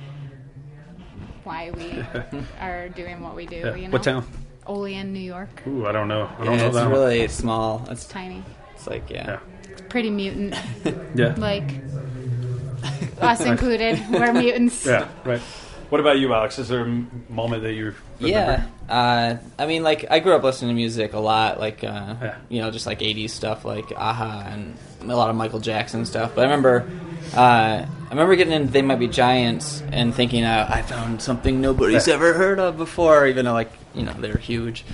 [1.43, 2.03] why we
[2.61, 3.57] are doing what we do.
[3.57, 3.75] Yeah.
[3.75, 3.91] You know?
[3.93, 4.25] What town?
[4.67, 5.49] Olean, New York.
[5.67, 6.29] Ooh, I don't know.
[6.39, 6.91] I don't Yeah, know it's that one.
[6.91, 7.85] really small.
[7.89, 8.43] It's, Tiny,
[8.75, 9.39] it's like, yeah.
[9.69, 10.55] It's pretty mutant.
[11.15, 11.35] Yeah.
[11.37, 11.69] like
[13.21, 13.99] us included.
[14.11, 14.85] We're mutants.
[14.85, 15.07] Yeah.
[15.25, 15.41] Right.
[15.89, 16.57] What about you, Alex?
[16.57, 20.41] Is there a m- moment that you Yeah, uh, I mean, like I grew up
[20.43, 22.35] listening to music a lot, like uh, Yeah.
[22.47, 26.31] you know, just like '80s stuff, like a-ha and a lot of Michael Jackson stuff.
[26.33, 26.89] But I remember,
[27.35, 27.39] uh,
[27.85, 32.07] I remember getting into "They Might Be Giants" and thinking, uh, I found something nobody's
[32.07, 34.85] ever heard of before, even though like you know they're huge.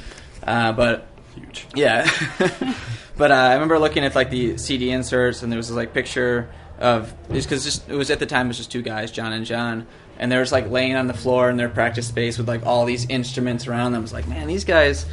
[0.43, 1.67] Uh, but Huge.
[1.75, 2.09] yeah.
[3.17, 5.93] but uh, I remember looking at like the CD inserts, and there was this like
[5.93, 9.33] picture of because just it was at the time it was just two guys, John
[9.33, 12.47] and John, and they was like laying on the floor in their practice space with
[12.47, 14.01] like all these instruments around them.
[14.01, 15.05] I was like, man, these guys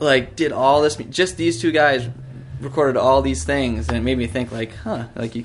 [0.00, 0.96] like did all this.
[0.96, 2.08] Just these two guys
[2.60, 5.44] recorded all these things, and it made me think like, huh, like you,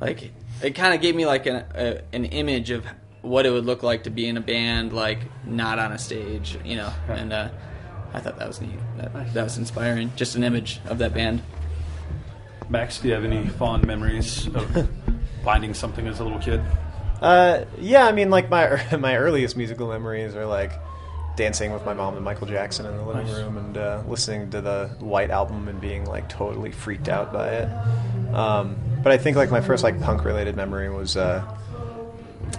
[0.00, 2.84] like it kind of gave me like an a, an image of
[3.24, 6.58] what it would look like to be in a band, like not on a stage,
[6.64, 7.32] you know, and.
[7.32, 7.48] uh
[8.16, 8.78] I thought that was neat.
[8.96, 10.12] That, that was inspiring.
[10.14, 11.42] Just an image of that band.
[12.68, 14.88] Max, do you have any fond memories of
[15.44, 16.62] finding something as a little kid?
[17.20, 20.70] Uh, yeah, I mean, like my my earliest musical memories are like
[21.36, 23.34] dancing with my mom and Michael Jackson in the living Nice.
[23.36, 27.48] room and uh, listening to the White album and being like totally freaked out by
[27.48, 28.32] it.
[28.32, 31.42] Um, but I think like my first like punk related memory was uh,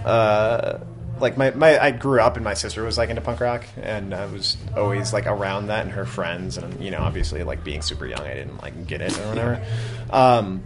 [0.04, 0.78] uh,
[1.20, 4.14] like my, my I grew up and my sister was like into punk rock and
[4.14, 7.82] I was always like around that and her friends and you know obviously like being
[7.82, 9.64] super young I didn't like get it or whatever.
[10.10, 10.62] Um,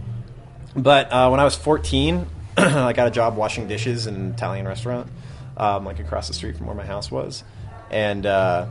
[0.75, 2.25] but uh, when I was 14,
[2.57, 5.09] I got a job washing dishes in an Italian restaurant,
[5.57, 7.43] um, like across the street from where my house was.
[7.89, 8.67] And uh,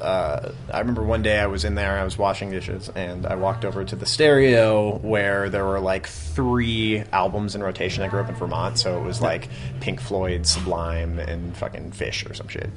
[0.00, 3.34] uh, I remember one day I was in there, I was washing dishes, and I
[3.34, 8.02] walked over to the stereo where there were like three albums in rotation.
[8.02, 9.48] I grew up in Vermont, so it was like
[9.80, 12.70] Pink Floyd, Sublime, and fucking Phish or some shit.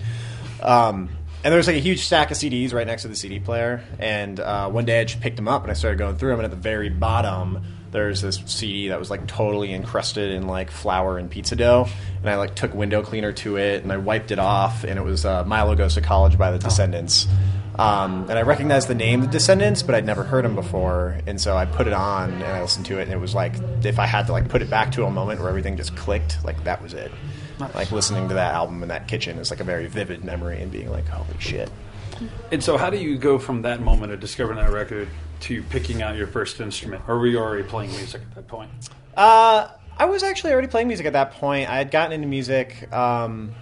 [0.61, 1.09] Um,
[1.43, 3.83] and there was like a huge stack of CDs right next to the CD player.
[3.99, 6.39] And uh, one day I just picked them up and I started going through them.
[6.39, 10.69] And at the very bottom, there's this CD that was like totally encrusted in like
[10.69, 11.87] flour and pizza dough.
[12.19, 14.83] And I like took window cleaner to it and I wiped it off.
[14.83, 17.27] And it was uh, Milo Goes to College by the Descendents.
[17.75, 21.19] Um, and I recognized the name The Descendents, but I'd never heard them before.
[21.25, 23.03] And so I put it on and I listened to it.
[23.03, 23.53] And it was like
[23.83, 26.43] if I had to like put it back to a moment where everything just clicked,
[26.43, 27.11] like that was it.
[27.59, 30.71] Like listening to that album in that kitchen is like a very vivid memory and
[30.71, 31.71] being like, holy shit.
[32.51, 35.07] And so, how do you go from that moment of discovering that record
[35.43, 37.03] to picking out your first instrument?
[37.07, 38.69] Or were you already playing music at that point?
[39.15, 41.69] Uh, I was actually already playing music at that point.
[41.69, 42.91] I had gotten into music.
[42.91, 43.53] Um,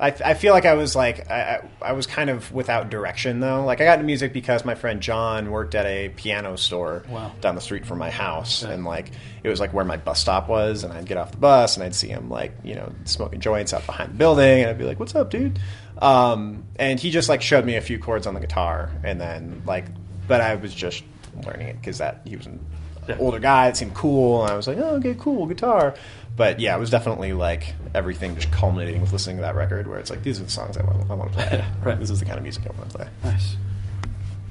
[0.00, 3.64] I, I feel like I was like I, I was kind of without direction though.
[3.64, 7.32] Like I got into music because my friend John worked at a piano store Wow.
[7.40, 9.10] down the street from my house, and like
[9.42, 11.82] it was like where my bus stop was, and I'd get off the bus and
[11.82, 14.84] I'd see him like you know smoking joints out behind the building, and I'd be
[14.84, 15.58] like, "What's up, dude?"
[16.00, 19.62] Um, and he just like showed me a few chords on the guitar, and then
[19.66, 19.86] like,
[20.28, 21.02] but I was just
[21.44, 22.60] learning it because that he was an
[23.08, 23.16] Yeah.
[23.18, 25.94] older guy that seemed cool, and I was like, oh, okay, cool, guitar.
[26.36, 29.98] But yeah, it was definitely like everything just culminating with listening to that record, where
[29.98, 31.64] it's like these are the songs I want, I want to play.
[31.82, 31.98] Right.
[31.98, 33.08] This is the kind of music I want to play.
[33.24, 33.56] Nice.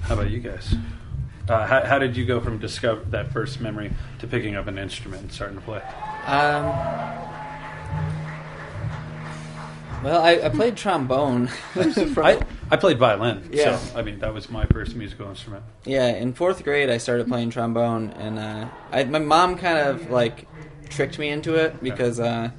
[0.01, 0.73] How about you guys?
[1.47, 4.77] Uh, how, how did you go from discover that first memory to picking up an
[4.77, 5.81] instrument and starting to play?
[6.25, 6.65] Um,
[10.03, 11.49] well, I, I played trombone.
[11.75, 13.77] I, I played violin, Yeah.
[13.77, 15.63] so I mean that was my first musical instrument.
[15.85, 20.09] Yeah, in fourth grade, I started playing trombone, and uh, I, my mom kind of
[20.11, 20.47] like
[20.89, 22.49] tricked me into it because uh,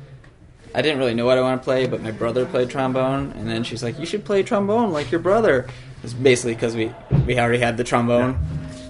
[0.74, 3.48] I didn't really know what I want to play, but my brother played trombone, and
[3.48, 5.66] then she's like, "You should play trombone like your brother."
[6.02, 6.92] It's basically because we
[7.26, 8.34] we already had the trombone.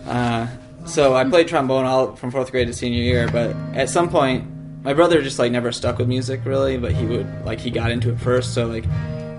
[0.06, 0.46] Uh,
[0.86, 4.44] so I played trombone all from fourth grade to senior year, but at some point,
[4.88, 7.90] my brother just like never stuck with music really, but he would like he got
[7.90, 8.84] into it first, so like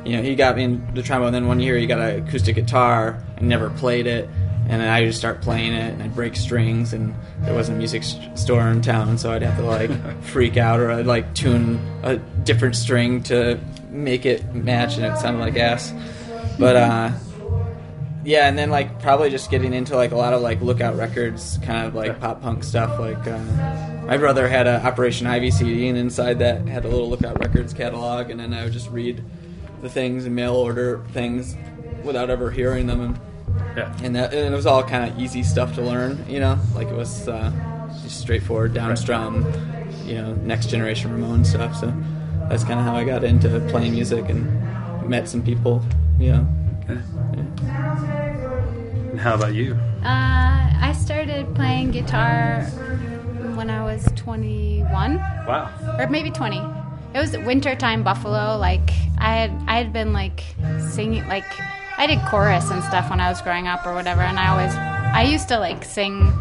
[0.06, 1.34] you know, he got me into the trombone.
[1.34, 4.30] Then one year he got an acoustic guitar and never played it.
[4.68, 7.80] And then I just start playing it and I'd break strings and there wasn't a
[7.80, 8.04] music
[8.36, 9.90] store in town, so I'd have to like
[10.22, 13.60] freak out or I'd like tune a different string to
[13.90, 15.92] make it match and it sounded like ass.
[16.60, 17.12] But uh,
[18.30, 21.58] yeah, and then like probably just getting into like a lot of like Lookout Records,
[21.64, 23.00] kind of like pop punk stuff.
[23.00, 23.40] Like uh,
[24.06, 27.74] my brother had a Operation Ivy CD, and inside that had a little Lookout Records
[27.74, 29.24] catalog, and then I would just read
[29.82, 31.58] the things and mail order things
[32.04, 33.20] without ever hearing them, and
[33.76, 36.24] Yeah, and, that, and it was all kind of easy stuff to learn.
[36.30, 37.52] You know, like it was uh,
[38.04, 39.44] just straightforward downstrum,
[40.06, 41.76] you know, next generation Ramon stuff.
[41.78, 41.92] So
[42.48, 45.84] that's kind of how I got into playing music and met some people.
[46.20, 46.48] You know.
[46.84, 48.19] Okay.
[49.12, 49.74] And how about you?
[50.04, 52.64] Uh, I started playing guitar
[53.56, 55.18] when I was 21
[55.48, 55.70] Wow.
[56.00, 56.58] or maybe 20.
[57.14, 58.58] It was wintertime Buffalo.
[58.58, 60.44] Like I had, I had been like
[60.92, 61.46] singing, like
[61.98, 64.22] I did chorus and stuff when I was growing up or whatever.
[64.22, 66.32] And I always, I used to like sing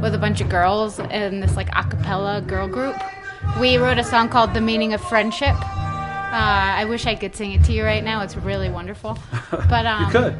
[0.00, 2.96] with a bunch of girls in this like a cappella girl group.
[3.60, 7.52] We wrote a song called "The Meaning of Friendship." Uh, I wish I could sing
[7.52, 8.20] it to you right now.
[8.22, 9.16] It's really wonderful.
[9.70, 10.36] But um, You could.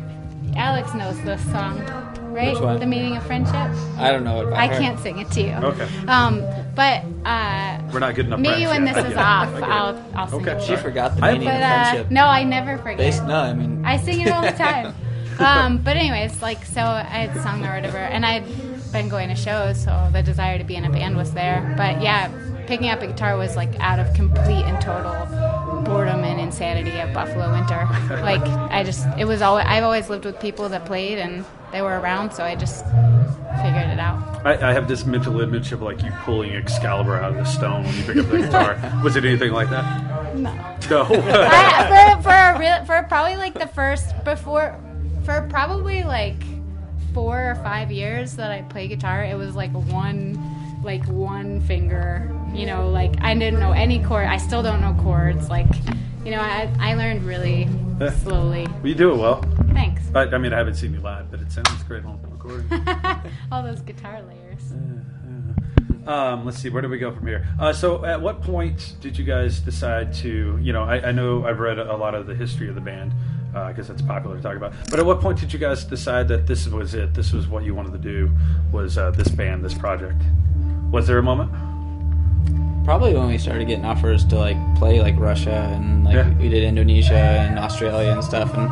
[0.56, 1.78] Alex knows this song,
[2.32, 2.52] right?
[2.52, 2.80] Which one?
[2.80, 3.54] The meaning of friendship.
[3.98, 4.40] I don't know.
[4.46, 4.78] About I her.
[4.78, 5.52] can't sing it to you.
[5.52, 5.88] Okay.
[6.06, 6.42] Um,
[6.74, 8.40] but uh, We're not good enough.
[8.40, 8.94] maybe friends when yet.
[8.96, 9.72] this is off, I get it.
[9.72, 10.52] I'll I'll sing Okay.
[10.52, 10.60] it.
[10.60, 10.78] to She you.
[10.78, 12.10] forgot the I- meaning But of uh, friendship.
[12.10, 12.98] no, I never forget.
[12.98, 14.94] Bas- no, I mean, I sing it all the time.
[15.38, 18.44] um, but anyways, like so, I had sung or whatever, and I'd
[18.92, 21.74] been going to shows, so the desire to be in a band was there.
[21.76, 22.28] But yeah,
[22.66, 25.14] picking up a guitar was like out of complete and total
[25.84, 27.88] boredom and insanity of Buffalo winter.
[28.22, 29.64] like I just, it was always.
[29.66, 33.88] I've always lived with people that played, and they were around, so I just figured
[33.88, 34.44] it out.
[34.46, 37.84] I, I have this mental image of like you pulling Excalibur out of the stone
[37.84, 39.00] when you pick up the guitar.
[39.04, 40.36] Was it anything like that?
[40.36, 40.52] No.
[40.90, 41.02] No.
[41.10, 44.78] I, for for a real, for probably like the first before
[45.24, 46.36] for probably like
[47.12, 50.38] four or five years that I play guitar, it was like one
[50.82, 52.30] like one finger.
[52.56, 54.26] You know, like I didn't know any chord.
[54.26, 55.50] I still don't know chords.
[55.50, 55.68] Like,
[56.24, 57.68] you know, I I learned really
[58.22, 58.66] slowly.
[58.66, 59.42] well, you do it well.
[59.72, 60.02] Thanks.
[60.14, 62.70] I, I mean, I haven't seen you live, but it sounds great on the recording.
[63.52, 64.72] All those guitar layers.
[66.06, 67.48] Um, let's see, where do we go from here?
[67.58, 71.44] Uh, so, at what point did you guys decide to, you know, I, I know
[71.44, 73.12] I've read a lot of the history of the band
[73.68, 74.72] because it's popular to talk about.
[74.88, 77.14] But at what point did you guys decide that this was it?
[77.14, 78.30] This was what you wanted to do?
[78.70, 80.22] Was uh, this band, this project?
[80.92, 81.50] Was there a moment?
[82.86, 86.32] Probably when we started getting offers to like play like Russia and like Yeah.
[86.38, 88.70] we did Indonesia and Australia and stuff, and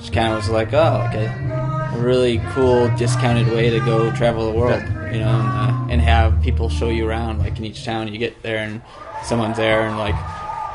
[0.00, 4.10] just kind of was like, oh, like a, a really cool discounted way to go
[4.16, 7.38] travel the world, you know, and, uh, and have people show you around.
[7.38, 8.80] Like in each town, you get there and
[9.24, 10.14] someone's there and like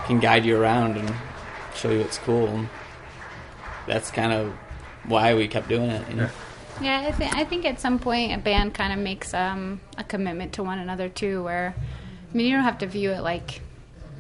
[0.06, 1.12] can guide you around and
[1.76, 2.48] show you what's cool.
[2.48, 2.70] And
[3.88, 4.54] that's kind of
[5.08, 6.08] why we kept doing it.
[6.10, 6.30] You know?
[6.82, 10.04] Yeah, I, th- I think at some point a band kind of makes um, a
[10.04, 11.42] commitment to one another too.
[11.44, 11.74] Where,
[12.34, 13.62] I mean, you don't have to view it like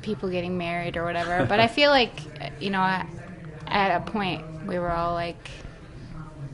[0.02, 2.12] people getting married or whatever, but I feel like
[2.60, 3.08] you know, at,
[3.68, 5.50] at a point we were all like,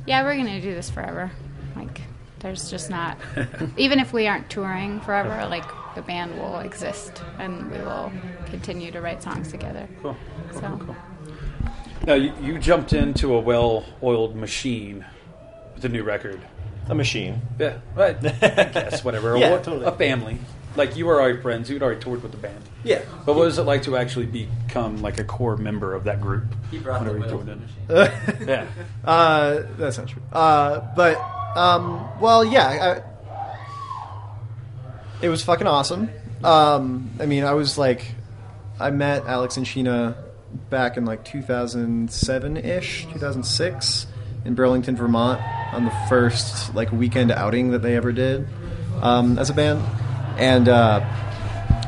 [0.05, 1.31] "Yeah, we're gonna do this forever."
[1.75, 2.01] Like,
[2.39, 3.17] there's just not,
[3.77, 8.11] even if we aren't touring forever, like the band will exist and we will
[8.47, 9.87] continue to write songs together.
[10.01, 10.15] Cool.
[10.51, 10.67] Cool, So.
[10.67, 10.95] cool, cool.
[12.07, 15.05] Now, you, you jumped into a well oiled machine
[15.75, 16.41] with a new record.
[16.89, 17.41] A machine.
[17.59, 18.15] Yeah, right.
[18.25, 19.37] I guess whatever.
[19.37, 19.85] Yeah, a, totally.
[19.85, 20.39] a family.
[20.75, 21.69] Like you were already friends.
[21.69, 22.63] You'd already toured with the band.
[22.83, 23.01] Yeah.
[23.25, 26.45] But what was it like to actually become like a core member of that group?
[26.71, 28.43] He brought the whenever you wheel toured the in?
[28.47, 28.67] Yeah.
[29.03, 30.21] Uh, that's not true.
[30.31, 31.17] Uh, but
[31.57, 33.11] um, well, yeah, I,
[35.21, 36.09] it was fucking awesome.
[36.43, 38.13] Um, I mean, I was like,
[38.79, 40.15] I met Alex and Sheena
[40.69, 44.07] back in like 2007 ish, 2006
[44.45, 45.39] in Burlington, Vermont,
[45.73, 48.47] on the first like weekend outing that they ever did.
[49.01, 49.83] um, as a band,
[50.37, 51.05] and uh,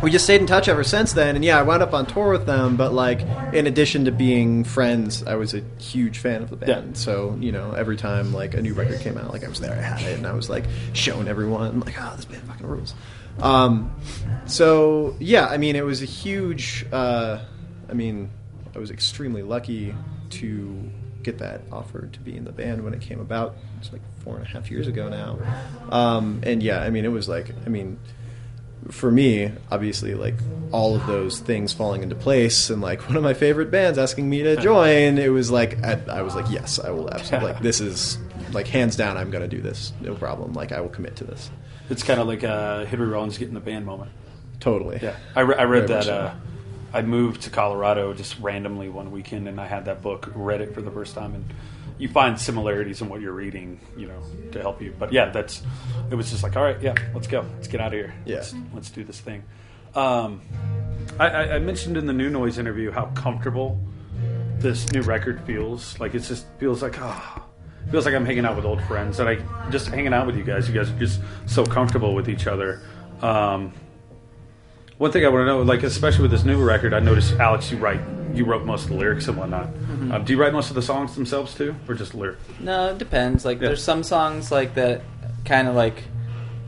[0.04, 1.36] we just stayed in touch ever since then.
[1.36, 3.22] And yeah, I wound up on tour with them, but like
[3.54, 6.88] in addition to being friends, I was a huge fan of the band.
[6.88, 6.94] Yeah.
[6.94, 9.74] So you know, every time like a new record came out, like I was there,
[9.74, 12.94] I had it, and I was like showing everyone, like, oh, this band fucking rules.
[13.42, 13.96] Um,
[14.46, 16.86] so yeah, I mean, it was a huge.
[16.92, 17.40] Uh,
[17.90, 18.30] I mean,
[18.76, 19.96] I was extremely lucky
[20.32, 20.92] to
[21.24, 23.56] get that offer to be in the band when it came about.
[23.80, 25.40] It's like four and a half years ago now.
[25.90, 28.00] Um, and yeah, I mean, it was like, I mean,
[28.92, 30.36] for me, obviously, like
[30.72, 34.30] all of those things falling into place, and like one of my favorite bands asking
[34.30, 37.54] me to join, it was like I, I was like, yes, I will absolutely.
[37.54, 38.18] Like this is
[38.52, 40.54] like hands down, I'm gonna do this, no problem.
[40.54, 41.50] Like I will commit to this.
[41.90, 44.12] It's kind of like uh, Henry Rollins getting the band moment.
[44.60, 45.00] Totally.
[45.02, 46.04] Yeah, I, re- I read Very that.
[46.06, 46.16] so.
[46.16, 46.36] Uh,
[46.94, 50.76] I moved to Colorado just randomly one weekend, and I had that book, read it
[50.76, 51.44] for the first time, and
[51.98, 54.94] you find similarities in what you're reading, you know, to help you.
[54.98, 55.64] But yeah, that's
[56.14, 58.36] it was just like, all right, yeah, let's go, let's get out of here, Yeah.
[58.38, 59.44] let's, let's do this thing.
[59.96, 60.42] Um,
[61.20, 63.80] I, I, I mentioned in the New Noise interview how comfortable
[64.60, 66.00] this new record feels.
[66.00, 67.44] Like it just feels like ah.
[67.92, 69.36] Feels like I'm hanging out with old friends, and I
[69.70, 70.70] just hanging out with you guys.
[70.70, 72.82] You guys are just so comfortable with each other.
[73.22, 73.74] Um,
[74.98, 77.70] one thing I want to know, like especially with this new record, I noticed Alex,
[77.72, 78.00] you write,
[78.34, 79.66] you wrote most of the lyrics and whatnot.
[80.12, 82.38] Um, do you write most of the songs themselves too, or just lyric?
[82.62, 83.44] No, it depends.
[83.44, 83.68] Like Yeah.
[83.68, 85.02] there's some songs like that
[85.46, 86.04] kind of like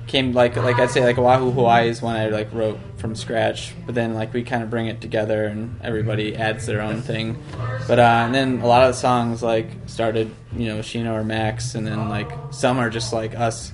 [0.08, 3.74] came like like I'd say like Oahu Hawaii is one I like wrote from scratch,
[3.86, 7.42] but then like we kind of bring it together and everybody adds their own thing.
[7.88, 11.24] But uh, and then a lot of the songs like started you know Sheena or
[11.24, 13.72] Max, and then like some are just like us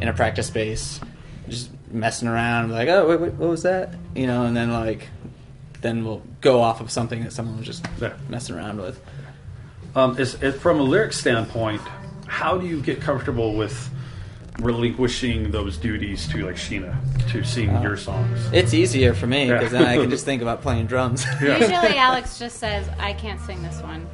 [0.00, 1.00] in a practice space,
[1.48, 5.08] just messing around like oh wait, wait what was that you know, and then like
[5.80, 7.86] then we'll go off of something that someone was just
[8.28, 9.00] messing around with.
[9.94, 11.80] Um, is, is from a lyric standpoint,
[12.26, 13.90] how do you get comfortable with
[14.58, 16.96] relinquishing those duties to like Sheena
[17.32, 17.82] to sing uh-huh.
[17.82, 18.38] your songs?
[18.52, 19.58] It's easier for me Yeah.
[19.58, 21.24] because then I can just think about playing drums.
[21.40, 24.06] Usually, Alex just says, "I can't sing this one,"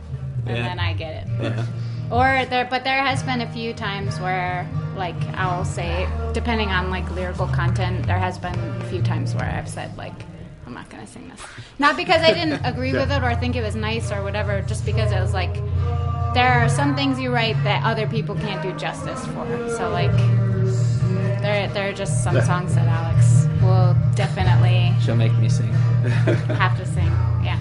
[0.47, 0.63] and Yeah.
[0.69, 1.29] then I get it.
[1.43, 1.67] yeah.
[2.11, 6.91] Or there, but there has been a few times where, like, I'll say, depending on
[6.91, 10.13] like lyrical content, there has been a few times where I've said like,
[10.67, 11.41] I'm not gonna sing this,
[11.79, 14.85] not because I didn't agree with it or think it was nice or whatever, just
[14.85, 15.55] because it was like,
[16.35, 19.47] there are some things you write that other people can't do justice for.
[19.77, 20.17] So like,
[21.41, 25.67] there, there are just some songs that Alex will definitely She'll make me sing.
[26.57, 27.05] have to sing.
[27.45, 27.59] Yeah.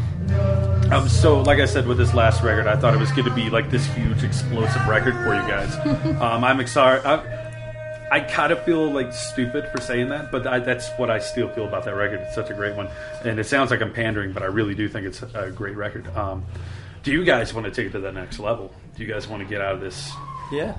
[0.94, 3.36] Um, so, like I said, with this last record, I thought it was going to
[3.36, 5.76] be like this huge, explosive record for you guys.
[6.22, 7.06] um, I'm excited.
[7.06, 11.20] I, I kind of feel like stupid for saying that, but I, that's what I
[11.20, 12.22] still feel about that record.
[12.22, 12.88] It's such a great one,
[13.26, 16.08] and it sounds like I'm pandering, but I really do think it's a great record.
[16.16, 16.46] Um,
[17.04, 18.74] do you guys want to take it to the next level?
[18.96, 20.12] Do you guys want to get out of this?
[20.52, 20.78] Yeah.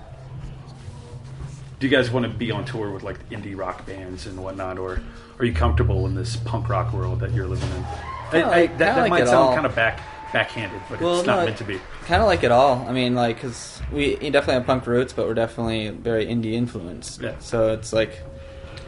[1.80, 4.78] Do you guys want to be on tour with like indie rock bands and whatnot,
[4.78, 5.00] or
[5.38, 7.84] are you comfortable in this punk rock world that you're living in?
[7.84, 9.54] I, I, like- that that like might sound all.
[9.54, 10.00] kind of back
[10.32, 11.78] backhanded, but Well, it's not no, meant to be.
[12.06, 12.84] Kind of like it all.
[12.88, 17.20] I mean, like, because we definitely have punk roots, but we're definitely very indie influenced.
[17.20, 17.38] Yeah.
[17.38, 18.18] So it's like,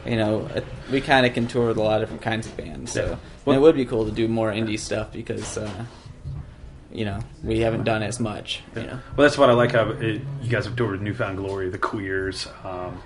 [0.04, 0.48] you know,
[0.90, 2.90] we kind of can tour with a lot of different kinds of bands.
[2.92, 3.16] So Yeah.
[3.44, 5.84] Well- it would be cool to do more indie stuff because, uh,
[6.96, 8.62] you know, we haven't done as much.
[8.74, 8.98] You know.
[9.16, 9.72] Well, that's what I like.
[9.72, 13.02] How it, you guys have toured with New Found Glory, the Queers, um,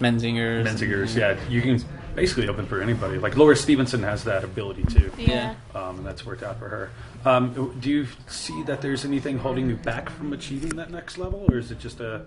[0.00, 0.64] Menzingers.
[0.66, 1.16] Menzingers.
[1.16, 3.18] Yeah, you can basically open for anybody.
[3.18, 5.12] Like Laura Stevenson has that ability too.
[5.18, 5.54] Yeah.
[5.74, 6.90] Um, and that's worked out for her.
[7.26, 11.44] Um, do you see that there's anything holding you back from achieving that next level,
[11.50, 12.24] or is it just a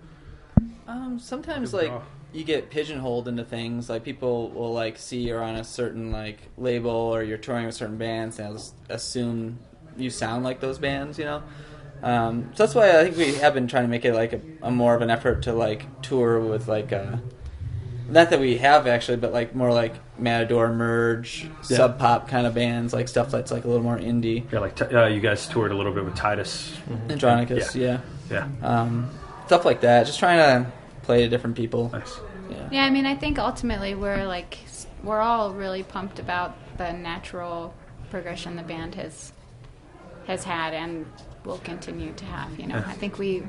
[0.88, 2.02] Um, sometimes like draw.
[2.34, 3.90] you get pigeonholed into things.
[3.90, 7.76] Like people will like see you're on a certain like label or you're touring with
[7.76, 9.58] certain bands, and they'll just assume
[10.00, 11.18] you sound like those bands.
[11.18, 11.44] You know.
[12.02, 14.42] Um, so that's why I think we have been trying to make it like a,
[14.64, 17.22] a more of an effort to like tour with like a,
[18.08, 21.78] not that we have actually, but like more like Matador, Merge, Yeah.
[21.78, 24.50] Sub Pop kind of bands, like stuff that's like a little more indie.
[24.50, 24.60] yeah?
[24.60, 26.74] Like t- uh, you guys toured a little bit with Titus.
[27.10, 28.00] Andronicus, Yeah.
[28.30, 28.48] yeah.
[28.62, 29.10] Yeah, Um,
[29.48, 30.06] stuff like that.
[30.06, 31.90] Just trying to play to different people.
[31.92, 32.18] nice.
[32.50, 32.70] Yeah.
[32.72, 34.58] Yeah, I mean, I think ultimately we're like
[35.04, 37.74] we're all really pumped about the natural
[38.10, 39.34] progression the band has
[40.30, 41.06] has had and
[41.44, 42.58] will continue to have.
[42.60, 43.44] You know, I think we.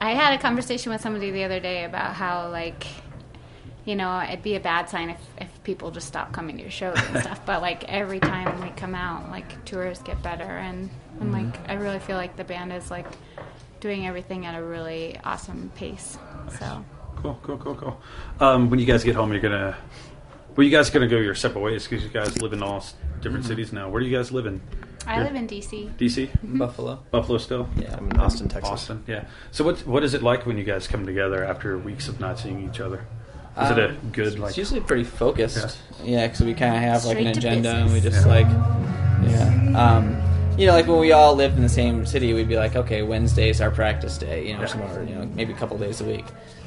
[0.00, 2.86] I had a conversation with somebody the other day about how like.
[3.84, 6.70] You know, it'd be a bad sign if, if people just stop coming to your
[6.70, 7.46] shows and stuff.
[7.46, 11.74] But like every time we come out, like tours get better, and, and like I
[11.74, 13.06] really feel like the band is like
[13.80, 16.18] doing everything at a really awesome pace.
[16.58, 16.84] So
[17.22, 18.00] Cool, cool, cool, cool.
[18.38, 19.76] Um, when you guys get home, you're gonna.
[20.54, 22.84] Well, you guys gonna go your separate ways because you guys live in all
[23.20, 23.88] different cities now.
[23.88, 24.60] Where do you guys live in?
[25.08, 25.96] I live in DC.
[25.96, 26.28] DC,
[26.58, 27.00] Buffalo.
[27.10, 27.68] Buffalo, still.
[27.76, 27.96] Yeah.
[27.96, 28.70] I'm in Austin, Texas.
[28.70, 29.24] Austin, yeah.
[29.52, 32.38] So what what is it like when you guys come together after weeks of not
[32.38, 33.04] seeing each other?
[33.60, 34.50] Is it a Um, good like?
[34.50, 35.78] It's usually pretty focused.
[36.04, 38.14] Yeah, because we kind of have like an Straight to agenda, and we business.
[38.14, 39.72] just like, yeah.
[39.76, 40.16] Um,
[40.58, 43.02] you know, like when we all lived in the same city, we'd be like, okay,
[43.02, 44.46] Wednesday's our practice day.
[44.48, 44.66] You know, Yeah.
[44.66, 46.24] some or, you know, maybe a couple days a week.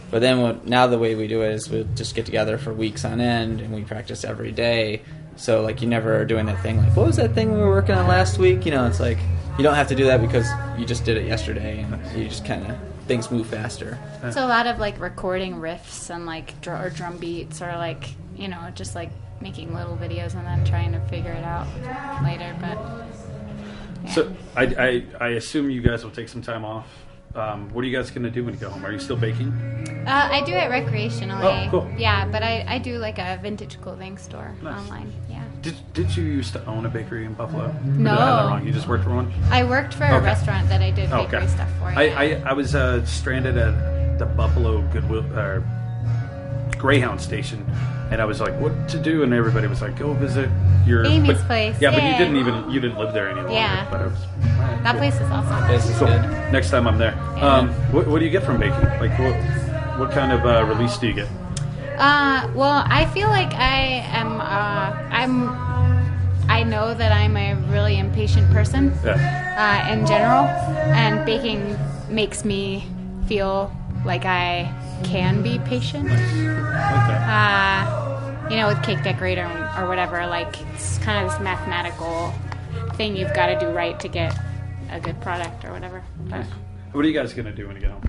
[0.10, 2.74] But then what, now the way we do it is we just get together for
[2.74, 5.02] weeks on end, and we practice every day.
[5.36, 7.70] So like you never are doing that thing like, what was that thing we were
[7.70, 8.66] working on last week?
[8.66, 9.18] You know, it's like
[9.58, 10.48] you don't have to do that because
[10.80, 12.78] you just did it yesterday, and you just kind of
[13.08, 13.98] things move faster.
[14.32, 18.10] So a lot of like recording riffs and like dr- or drum beats or like
[18.36, 19.10] you know just like
[19.42, 21.68] making little videos and then trying to figure it out
[22.24, 22.56] later.
[22.62, 22.78] But
[24.04, 24.12] yeah.
[24.14, 26.88] So I, I I assume you guys will take some time off.
[27.34, 28.86] Um, what are you guys going to do when you go home?
[28.86, 29.52] Are you still baking?
[30.06, 31.68] uh, I do it recreationally.
[31.68, 31.92] Oh, cool.
[31.98, 34.82] Yeah, but I, I do like a vintage clothing store Nice.
[34.82, 35.14] online.
[35.30, 35.44] Yeah.
[35.62, 37.72] Did Did you used to own a bakery in Buffalo?
[37.86, 38.12] No.
[38.12, 38.66] I have that wrong?
[38.66, 39.32] You just worked for one.
[39.50, 41.48] I worked for a restaurant that I did bakery Okay.
[41.48, 41.86] stuff for.
[41.86, 42.42] I, yeah.
[42.46, 45.64] I, I was uh, stranded at the Buffalo Goodwill or
[46.78, 47.64] Greyhound station,
[48.12, 50.50] and I was like, "What to do?" And everybody was like, "Go visit
[50.86, 53.54] your Amy's but- place, Yeah, but you didn't even you didn't live there any longer.
[53.54, 53.88] Yeah.
[53.92, 55.00] but I was, all right, that cool.
[55.00, 55.68] place is awesome.
[55.68, 56.08] This is Cool.
[56.08, 56.52] good.
[56.52, 57.14] Next time I'm there.
[57.38, 57.46] Yeah.
[57.58, 58.80] Um, what, what do you get from baking?
[59.00, 59.36] Like, what
[60.00, 61.28] what kind of uh, release do you get?
[61.98, 64.42] Uh, well, I feel like I am.
[64.42, 65.50] Uh, I'm.
[66.50, 69.86] I know that I'm a really impatient person Yeah.
[69.88, 70.46] uh, in general,
[70.96, 71.78] and baking
[72.10, 72.86] makes me
[73.28, 73.72] feel
[74.04, 74.74] like I
[75.04, 76.08] can be patient.
[76.08, 76.18] Okay.
[77.24, 78.01] Uh,
[78.52, 79.46] you know, with cake decorator
[79.80, 82.34] or whatever, like it's kind of this mathematical
[82.96, 84.38] thing you've got to do right to get
[84.90, 86.04] a good product or whatever.
[86.26, 86.46] But
[86.92, 88.04] What are you guys gonna do when you get home?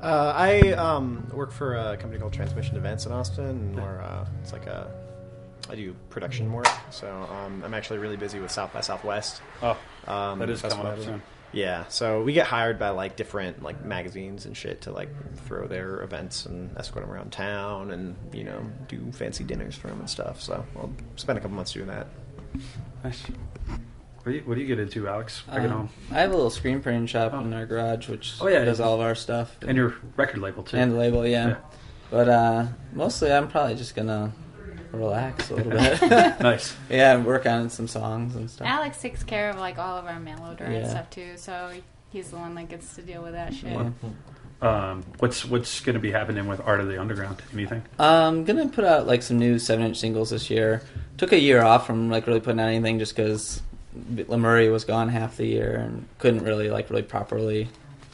[0.00, 4.52] Uh, I um, work for a company called Transmission Events in Austin, or uh, it's
[4.54, 4.90] like a
[5.68, 6.68] I do production work.
[6.90, 9.42] So um, I'm actually really busy with South by Southwest.
[9.62, 9.76] Oh,
[10.06, 11.02] Um, that is coming up I do.
[11.02, 11.22] soon.
[11.54, 15.08] Yeah, so we get hired by like different like magazines and shit to like
[15.46, 19.86] throw their events and escort them around town and you know do fancy dinners for
[19.88, 20.40] them and stuff.
[20.42, 22.08] So I'll spend a couple months doing that.
[23.04, 23.22] Nice.
[24.22, 25.42] What do you, what do you get into, Alex?
[25.48, 25.88] I get Um, home.
[26.10, 27.40] I have a little screen printing shop Oh.
[27.40, 28.64] in our garage, which Oh, yeah.
[28.64, 29.56] does all of our stuff.
[29.66, 30.78] And your record label too.
[30.78, 31.48] And the label, yeah.
[31.48, 31.56] Yeah.
[32.10, 34.32] But uh, mostly, I'm probably just gonna
[34.98, 35.72] relax a little
[36.08, 36.40] bit.
[36.40, 36.74] nice.
[36.90, 38.66] yeah, and work on some songs and stuff.
[38.66, 40.88] Alex takes care of like all of our mail order and Yeah.
[40.88, 41.72] stuff too, so
[42.10, 43.72] he's the one that gets to deal with that shit.
[43.72, 43.90] Yeah.
[44.62, 47.42] Um, what's what's going to be happening with Art of the Underground?
[47.52, 47.82] Anything?
[47.98, 50.80] I'm gonna put out like some new seven-inch singles this year.
[51.18, 53.60] Took a year off from like really putting out anything just because
[54.28, 57.68] Lemuria was gone half the year and couldn't really like really properly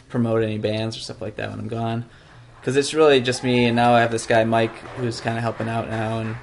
[0.09, 2.05] promote any bands or stuff like that when I'm gone.
[2.61, 5.43] Because it's really just me, and now I have this guy Mike who's kind of
[5.43, 6.37] helping out now, and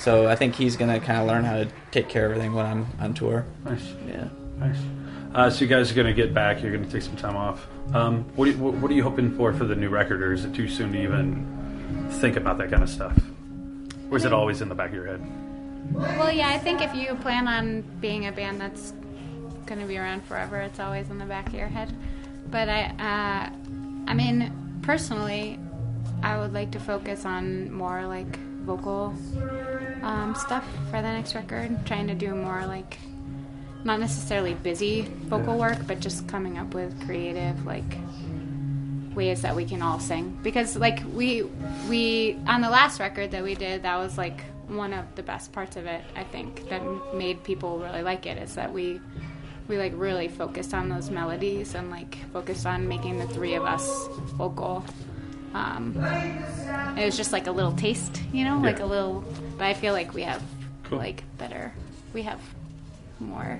[0.00, 2.66] so I think he's gonna kind of learn how to take care of everything when
[2.66, 3.44] I'm on tour.
[3.64, 3.92] Nice.
[4.08, 4.28] Yeah.
[4.58, 4.78] Nice.
[5.34, 6.60] Uh, so you guys are going to get back.
[6.60, 7.66] You're going to take some time off.
[7.94, 10.32] Um, what, are you, what what are you hoping for for the new record, or
[10.32, 13.16] is it too soon to even think about that kind of stuff?
[14.10, 15.24] Or is it always in the back of your head?
[15.92, 18.92] Well, yeah, I think if you plan on being a band that's
[19.66, 21.94] going to be around forever, it's always in the back of your head.
[22.50, 25.58] But I, uh, I mean, personally,
[26.22, 29.14] I would like to focus on more like vocal
[30.02, 31.86] um, stuff for the next record.
[31.86, 32.98] Trying to do more like
[33.84, 37.96] not necessarily busy vocal work, but just coming up with creative like
[39.14, 40.38] ways that we can all sing.
[40.42, 41.42] Because like we
[41.88, 45.52] we on the last record that we did that was like one of the best
[45.52, 46.80] parts of it i think that
[47.12, 49.00] made people really like it is that we
[49.66, 53.64] we like really focused on those melodies and like focused on making the three of
[53.64, 54.84] us vocal
[55.54, 55.96] um
[56.96, 58.84] it was just like a little taste you know like Yeah.
[58.84, 59.24] a little
[59.58, 60.42] but i feel like we have
[60.84, 60.98] Cool.
[60.98, 61.72] like better
[62.14, 62.40] we have
[63.18, 63.58] more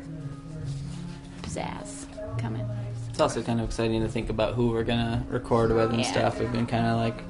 [1.43, 2.07] pizzazz
[2.39, 2.67] coming
[3.09, 6.11] It's also kind of exciting to think about who we're gonna record with and Yeah.
[6.11, 6.41] stuff.
[6.41, 7.23] We've been kind of like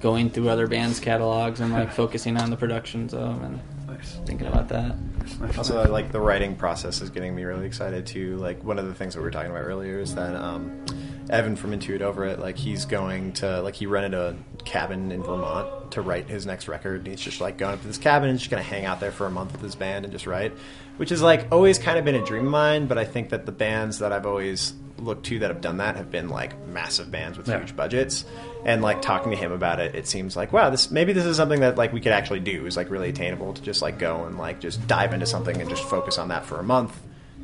[0.00, 3.60] going through other bands' catalogs and like focusing on the productions of them and
[3.96, 4.18] Nice.
[4.26, 4.94] thinking about that.
[5.20, 8.36] Nice, nice, Also, like the writing process is getting me really excited too.
[8.36, 10.84] Like one of the things that we were talking about earlier is that um,
[11.30, 15.10] Evan from Into It Over It, like he's going to like he rented a cabin
[15.12, 17.00] in Vermont to write his next record.
[17.00, 19.12] And he's just like going up to this cabin and just gonna hang out there
[19.12, 20.52] for a month with his band and just write,
[20.96, 22.86] which is like always kind of been a dream of mine.
[22.86, 25.96] But I think that the bands that I've always looked to that have done that
[25.96, 27.58] have been like massive bands with Yeah.
[27.58, 28.24] huge budgets.
[28.64, 31.36] And like talking to him about it, it seems like wow, this maybe this is
[31.36, 34.24] something that like we could actually do is like really attainable to just like go
[34.24, 36.98] and like just dive into something and just focus on that for a month,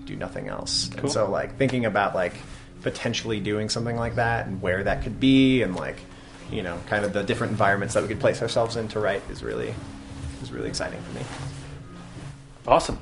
[0.04, 0.88] do nothing else.
[0.92, 1.00] Cool.
[1.00, 2.34] And so like thinking about like
[2.82, 5.96] potentially doing something like that and where that could be and like
[6.50, 9.22] you know kind of the different environments that we could place ourselves in to write
[9.30, 9.74] is really
[10.42, 11.24] is really exciting for me.
[12.66, 12.98] Awesome.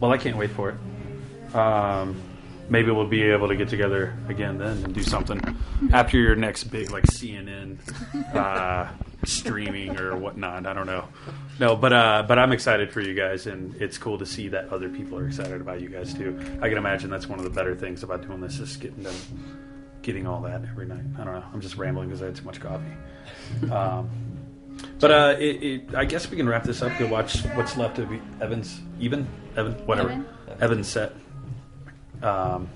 [0.00, 1.54] Well, I can't wait for it.
[1.54, 2.20] Um,
[2.68, 5.40] maybe we'll be able to get together again then and do something
[5.92, 7.78] after your next big like CNN
[8.34, 8.88] uh,
[9.26, 10.66] streaming or whatnot.
[10.66, 11.08] I don't know.
[11.58, 14.68] No, but uh, but I'm excited for you guys, and it's cool to see that
[14.70, 16.38] other people are excited about you guys too.
[16.60, 19.06] I can imagine that's one of the better things about doing this is getting
[20.02, 21.04] getting all that every night.
[21.18, 21.44] I don't know.
[21.52, 22.84] I'm just rambling because I had too much coffee.
[23.70, 24.10] Um,
[25.00, 26.96] but uh, it, it, I guess we can wrap this up.
[26.98, 28.10] Go watch what's left of
[28.40, 30.26] Evans, even Evan, whatever, Evan.
[30.60, 31.12] Evan's set.
[32.22, 32.68] Um,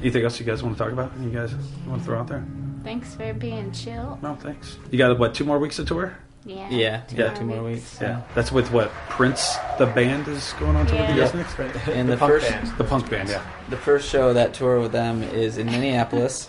[0.00, 1.12] anything else you guys want to talk about?
[1.20, 1.54] You guys
[1.86, 2.44] want to throw out there?
[2.84, 4.18] Thanks for being chill.
[4.22, 4.78] No, thanks.
[4.90, 5.34] You got what?
[5.34, 6.16] Two more weeks of tour?
[6.44, 6.70] Yeah.
[6.70, 7.80] Yeah, Two yeah, more two more weeks.
[7.80, 8.00] weeks.
[8.00, 11.40] Yeah, that's with what Prince, the band, is going on tour with you guys Yeah.
[11.40, 11.88] next.
[11.88, 12.68] And the, punk first band.
[12.78, 13.42] The punk band, yeah.
[13.68, 16.48] the first show of that tour with them is in Minneapolis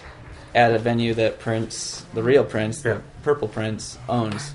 [0.53, 2.93] at a venue that Prince, the real Prince, Yeah.
[2.95, 4.53] the Purple Prince, owns.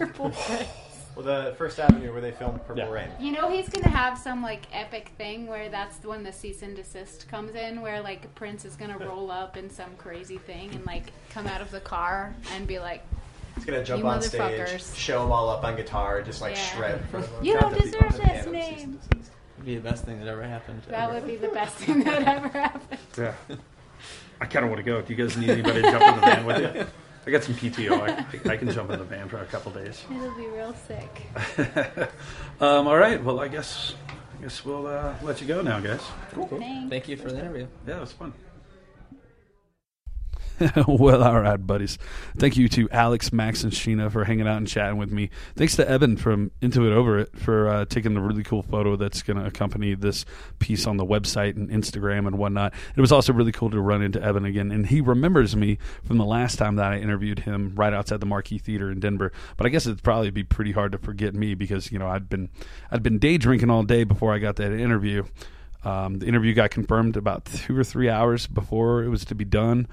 [1.15, 2.91] Well, the First Avenue where they filmed Purple Yeah.
[2.91, 3.09] Rain.
[3.21, 6.75] You know he's gonna have some like epic thing where that's when the cease and
[6.75, 10.85] desist comes in, where like Prince is gonna roll up in some crazy thing and
[10.87, 13.03] like come out of the car and be like,
[13.57, 14.97] He's gonna jump You on stage, motherfuckers.
[14.97, 16.63] show them all up on guitar, just like Yeah.
[16.63, 17.45] shred in front of them.
[17.45, 19.31] "You Not don't the- deserve the this piano name." ceased and desist.
[19.57, 20.83] It'd be the best thing that ever happened.
[20.89, 21.13] That ever.
[21.15, 22.99] would be the best thing that ever happened.
[23.19, 23.35] Yeah.
[24.41, 25.03] I kind of want to go.
[25.03, 26.87] Do you guys need anybody to jump in the van with you?
[27.27, 28.01] I got some PTO.
[28.01, 30.05] I, I can jump in the van for a couple days.
[30.11, 32.09] It'll be real sick.
[32.61, 33.21] Um, all right.
[33.23, 33.95] Well, I guess
[34.39, 36.01] I guess we'll uh, let you go now, guys.
[36.33, 36.91] Thanks.
[36.91, 37.67] Thank you for the interview.
[37.89, 38.33] Yeah, it was fun.
[40.87, 41.99] well, all right, buddies.
[42.37, 45.31] Thank you to Alex, Max, and Sheena for hanging out and chatting with me.
[45.57, 48.97] Thanks to Evan from Into It Over It for uh, taking the really cool photo
[48.97, 50.25] that's going to accompany this
[50.59, 52.75] piece on the website and Instagram and whatnot.
[52.97, 56.19] It was also really cool to run into Evan again, and he remembers me from
[56.19, 59.33] the last time that I interviewed him right outside the Marquee Theater in Denver.
[59.57, 62.29] But I guess it'd probably be pretty hard to forget me because you know I'd
[62.29, 62.51] been
[62.91, 65.25] I'd been day drinking all day before I got that interview.
[65.85, 69.45] Um, the interview got confirmed about two or three hours before it was to be
[69.45, 69.89] done.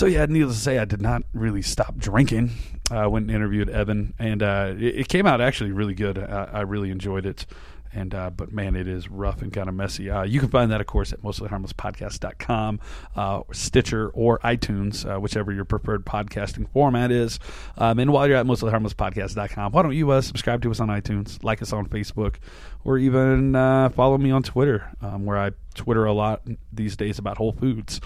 [0.00, 2.52] So yeah, needless to say, I did not really stop drinking.
[2.90, 6.16] I went and interviewed Evan, and uh, it, it came out actually really good.
[6.16, 7.44] I, I really enjoyed it.
[7.92, 10.10] And uh, but man, it is rough and kind of messy.
[10.10, 12.80] Uh, you can find that, of course, at mostlyharmlesspodcast.com,
[13.16, 17.40] uh, Stitcher, or iTunes, uh, whichever your preferred podcasting format is.
[17.76, 21.42] Um, and while you're at mostlyharmlesspodcast.com, why don't you uh, subscribe to us on iTunes,
[21.42, 22.36] like us on Facebook,
[22.84, 27.18] or even uh, follow me on Twitter, um, where I Twitter a lot these days
[27.18, 28.00] about Whole Foods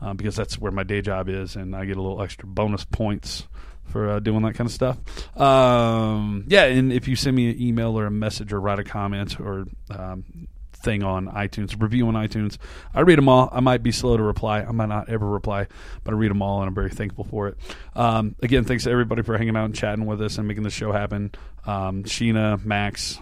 [0.00, 2.84] uh, because that's where my day job is, and I get a little extra bonus
[2.84, 3.46] points
[3.86, 4.98] for uh, doing that kind of stuff.
[5.38, 8.84] Um, yeah, and if you send me an email or a message or write a
[8.84, 12.58] comment or um, thing on iTunes, review on iTunes,
[12.94, 13.48] I read them all.
[13.52, 14.60] I might be slow to reply.
[14.60, 15.66] I might not ever reply,
[16.04, 17.56] but I read them all, and I'm very thankful for it.
[17.94, 20.70] Um, again, thanks to everybody for hanging out and chatting with us and making the
[20.70, 21.32] show happen.
[21.66, 23.18] Um, Sheena, Max,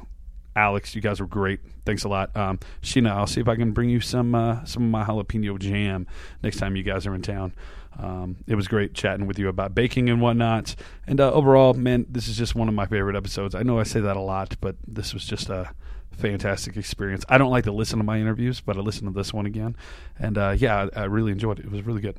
[0.56, 1.60] Alex, you guys were great.
[1.84, 3.10] Thanks a lot, um, Sheena.
[3.10, 6.06] I'll see if I can bring you some uh, some of my jalapeno jam
[6.42, 7.54] next time you guys are in town.
[7.98, 10.74] Um, it was great chatting with you about baking and whatnot.
[11.06, 13.54] And uh, overall, man, this is just one of my favorite episodes.
[13.54, 15.70] I know I say that a lot, but this was just a
[16.12, 17.24] fantastic experience.
[17.28, 19.76] I don't like to listen to my interviews, but I listened to this one again,
[20.18, 21.66] and uh, yeah, I, I really enjoyed it.
[21.66, 22.18] It was really good.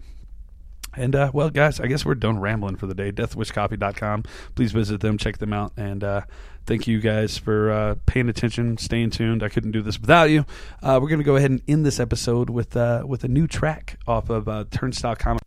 [0.97, 3.11] And uh, well, guys, I guess we're done rambling for the day.
[3.11, 4.23] DeathWishCoffee.com.
[4.55, 6.21] Please visit them, check them out, and uh,
[6.66, 9.43] thank you guys for uh, paying attention, staying tuned.
[9.43, 10.45] I couldn't do this without you.
[10.82, 13.47] Uh, we're going to go ahead and end this episode with uh, with a new
[13.47, 15.39] track off of uh, Turnstile Comix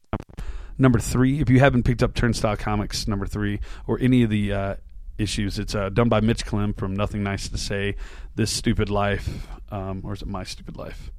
[0.79, 1.41] number three.
[1.41, 4.75] If you haven't picked up Turnstile Comix number three or any of the uh,
[5.19, 7.97] issues, it's uh, done by Mitch Clem from Nothing Nice to Say,
[8.37, 11.11] This Stupid Life, um, or is it My Stupid Life?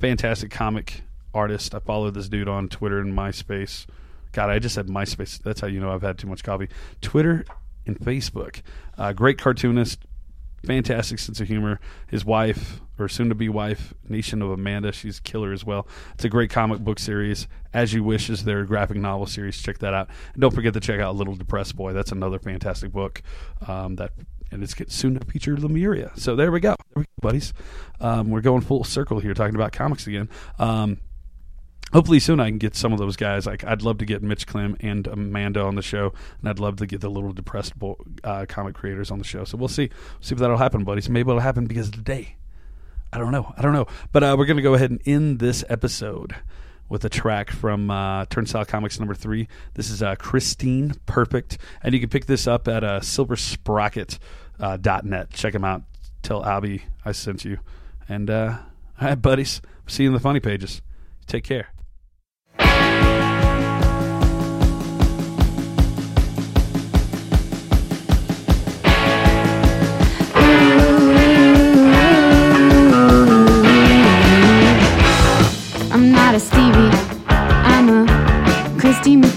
[0.00, 1.02] Fantastic comic
[1.34, 1.74] artist.
[1.74, 3.86] I follow this dude on Twitter and MySpace.
[4.32, 5.42] God, I just said MySpace.
[5.42, 6.68] That's how you know I've had too much coffee.
[7.02, 7.44] Twitter
[7.86, 8.62] and Facebook.
[8.98, 10.00] Uh, great cartoonist,
[10.64, 11.80] fantastic sense of humor.
[12.08, 15.86] His wife, or soon to be wife, Nation of Amanda, she's killer as well.
[16.14, 17.46] It's a great comic book series.
[17.72, 19.60] As You Wish is their graphic novel series.
[19.60, 20.08] Check that out.
[20.32, 21.92] And don't forget to check out Little Depressed Boy.
[21.92, 23.22] That's another fantastic book
[23.66, 24.12] um, that
[24.52, 26.12] and it's soon to feature Lemuria.
[26.16, 27.52] So there we go, there we go buddies.
[28.00, 30.28] Um, we're going full circle here, talking about comics again.
[30.58, 30.98] Um,
[31.92, 33.46] hopefully soon I can get some of those guys.
[33.46, 36.76] Like I'd love to get Mitch Clem and Amanda on the show, and I'd love
[36.76, 39.44] to get the little depressed bo- uh, comic creators on the show.
[39.44, 41.08] So we'll see, see if that'll happen, buddies.
[41.08, 42.36] Maybe it'll happen because of today.
[43.12, 43.54] I don't know.
[43.56, 43.86] I don't know.
[44.12, 46.34] But uh, we're gonna go ahead and end this episode
[46.88, 49.48] with a track from uh, Turnstile Comix number three.
[49.74, 54.20] This is uh, Christine Perfect, and you can pick this up at uh, silversprocket.net.
[54.60, 55.24] Uh.
[55.32, 55.82] Check them out.
[56.22, 57.58] Tell Abby I sent you.
[58.08, 58.58] And uh,
[59.00, 59.60] all right, buddies.
[59.86, 60.82] See you in the funny pages.
[61.26, 61.68] Take care.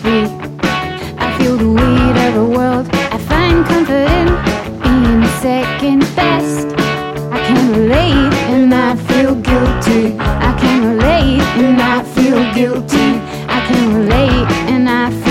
[0.05, 4.27] I feel the weight of the world I find comfort in
[4.81, 6.67] being second best.
[7.31, 10.17] I can relate and I feel guilty.
[10.17, 13.19] I can relate and I feel guilty.
[13.49, 15.28] I can relate and I feel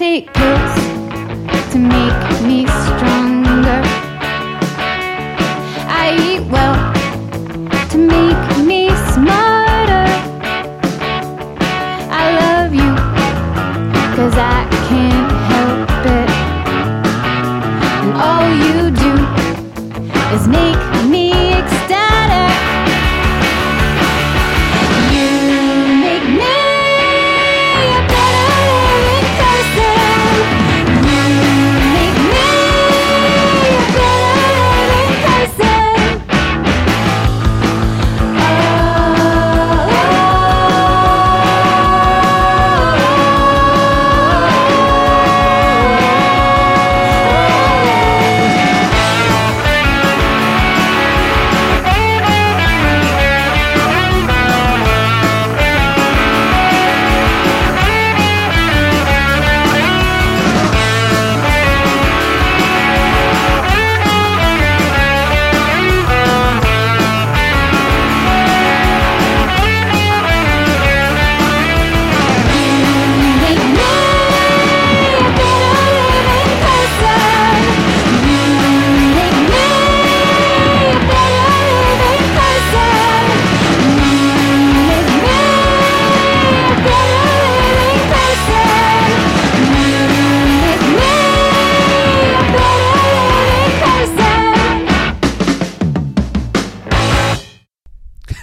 [0.00, 0.89] take pills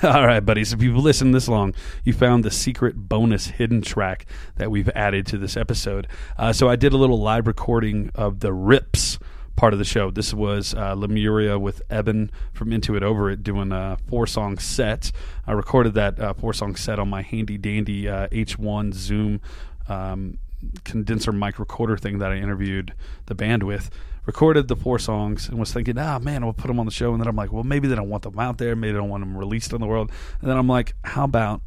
[0.15, 0.71] All right, buddies.
[0.71, 1.73] If you've listened this long,
[2.05, 6.07] you found the secret bonus hidden track that we've added to this episode.
[6.37, 9.19] Uh, so I did a little live recording of the rips
[9.57, 10.09] part of the show.
[10.09, 14.59] This was uh, Lemuria with Evan from Into It Over It doing a four song
[14.59, 15.11] set.
[15.45, 19.41] I recorded that uh, four song set on my handy dandy uh, H1 Zoom
[19.89, 20.37] um,
[20.85, 22.93] condenser mic recorder thing that I interviewed
[23.25, 23.89] the band with.
[24.27, 27.13] Recorded the four songs and was thinking, ah, man, I'll put them on the show.
[27.13, 28.75] And then I'm like, well, maybe they don't want them out there.
[28.75, 30.11] Maybe they don't want them released in the world.
[30.41, 31.61] And then I'm like, how about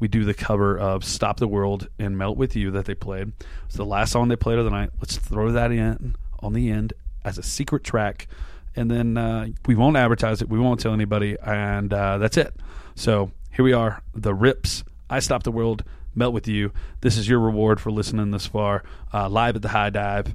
[0.00, 3.32] we do the cover of Stop the World and Melt With You that they played?
[3.66, 4.90] It's the last song they played of the night.
[4.98, 8.28] Let's throw that in on the end as a secret track.
[8.74, 10.48] And then uh, we won't advertise it.
[10.48, 11.36] We won't tell anybody.
[11.44, 12.54] And uh, that's it.
[12.94, 14.84] So here we are, the Rips.
[15.10, 16.72] I Stop the World, Melt With You.
[17.02, 18.84] This is your reward for listening this far.
[19.12, 20.34] Uh, live at the Hi-Dive.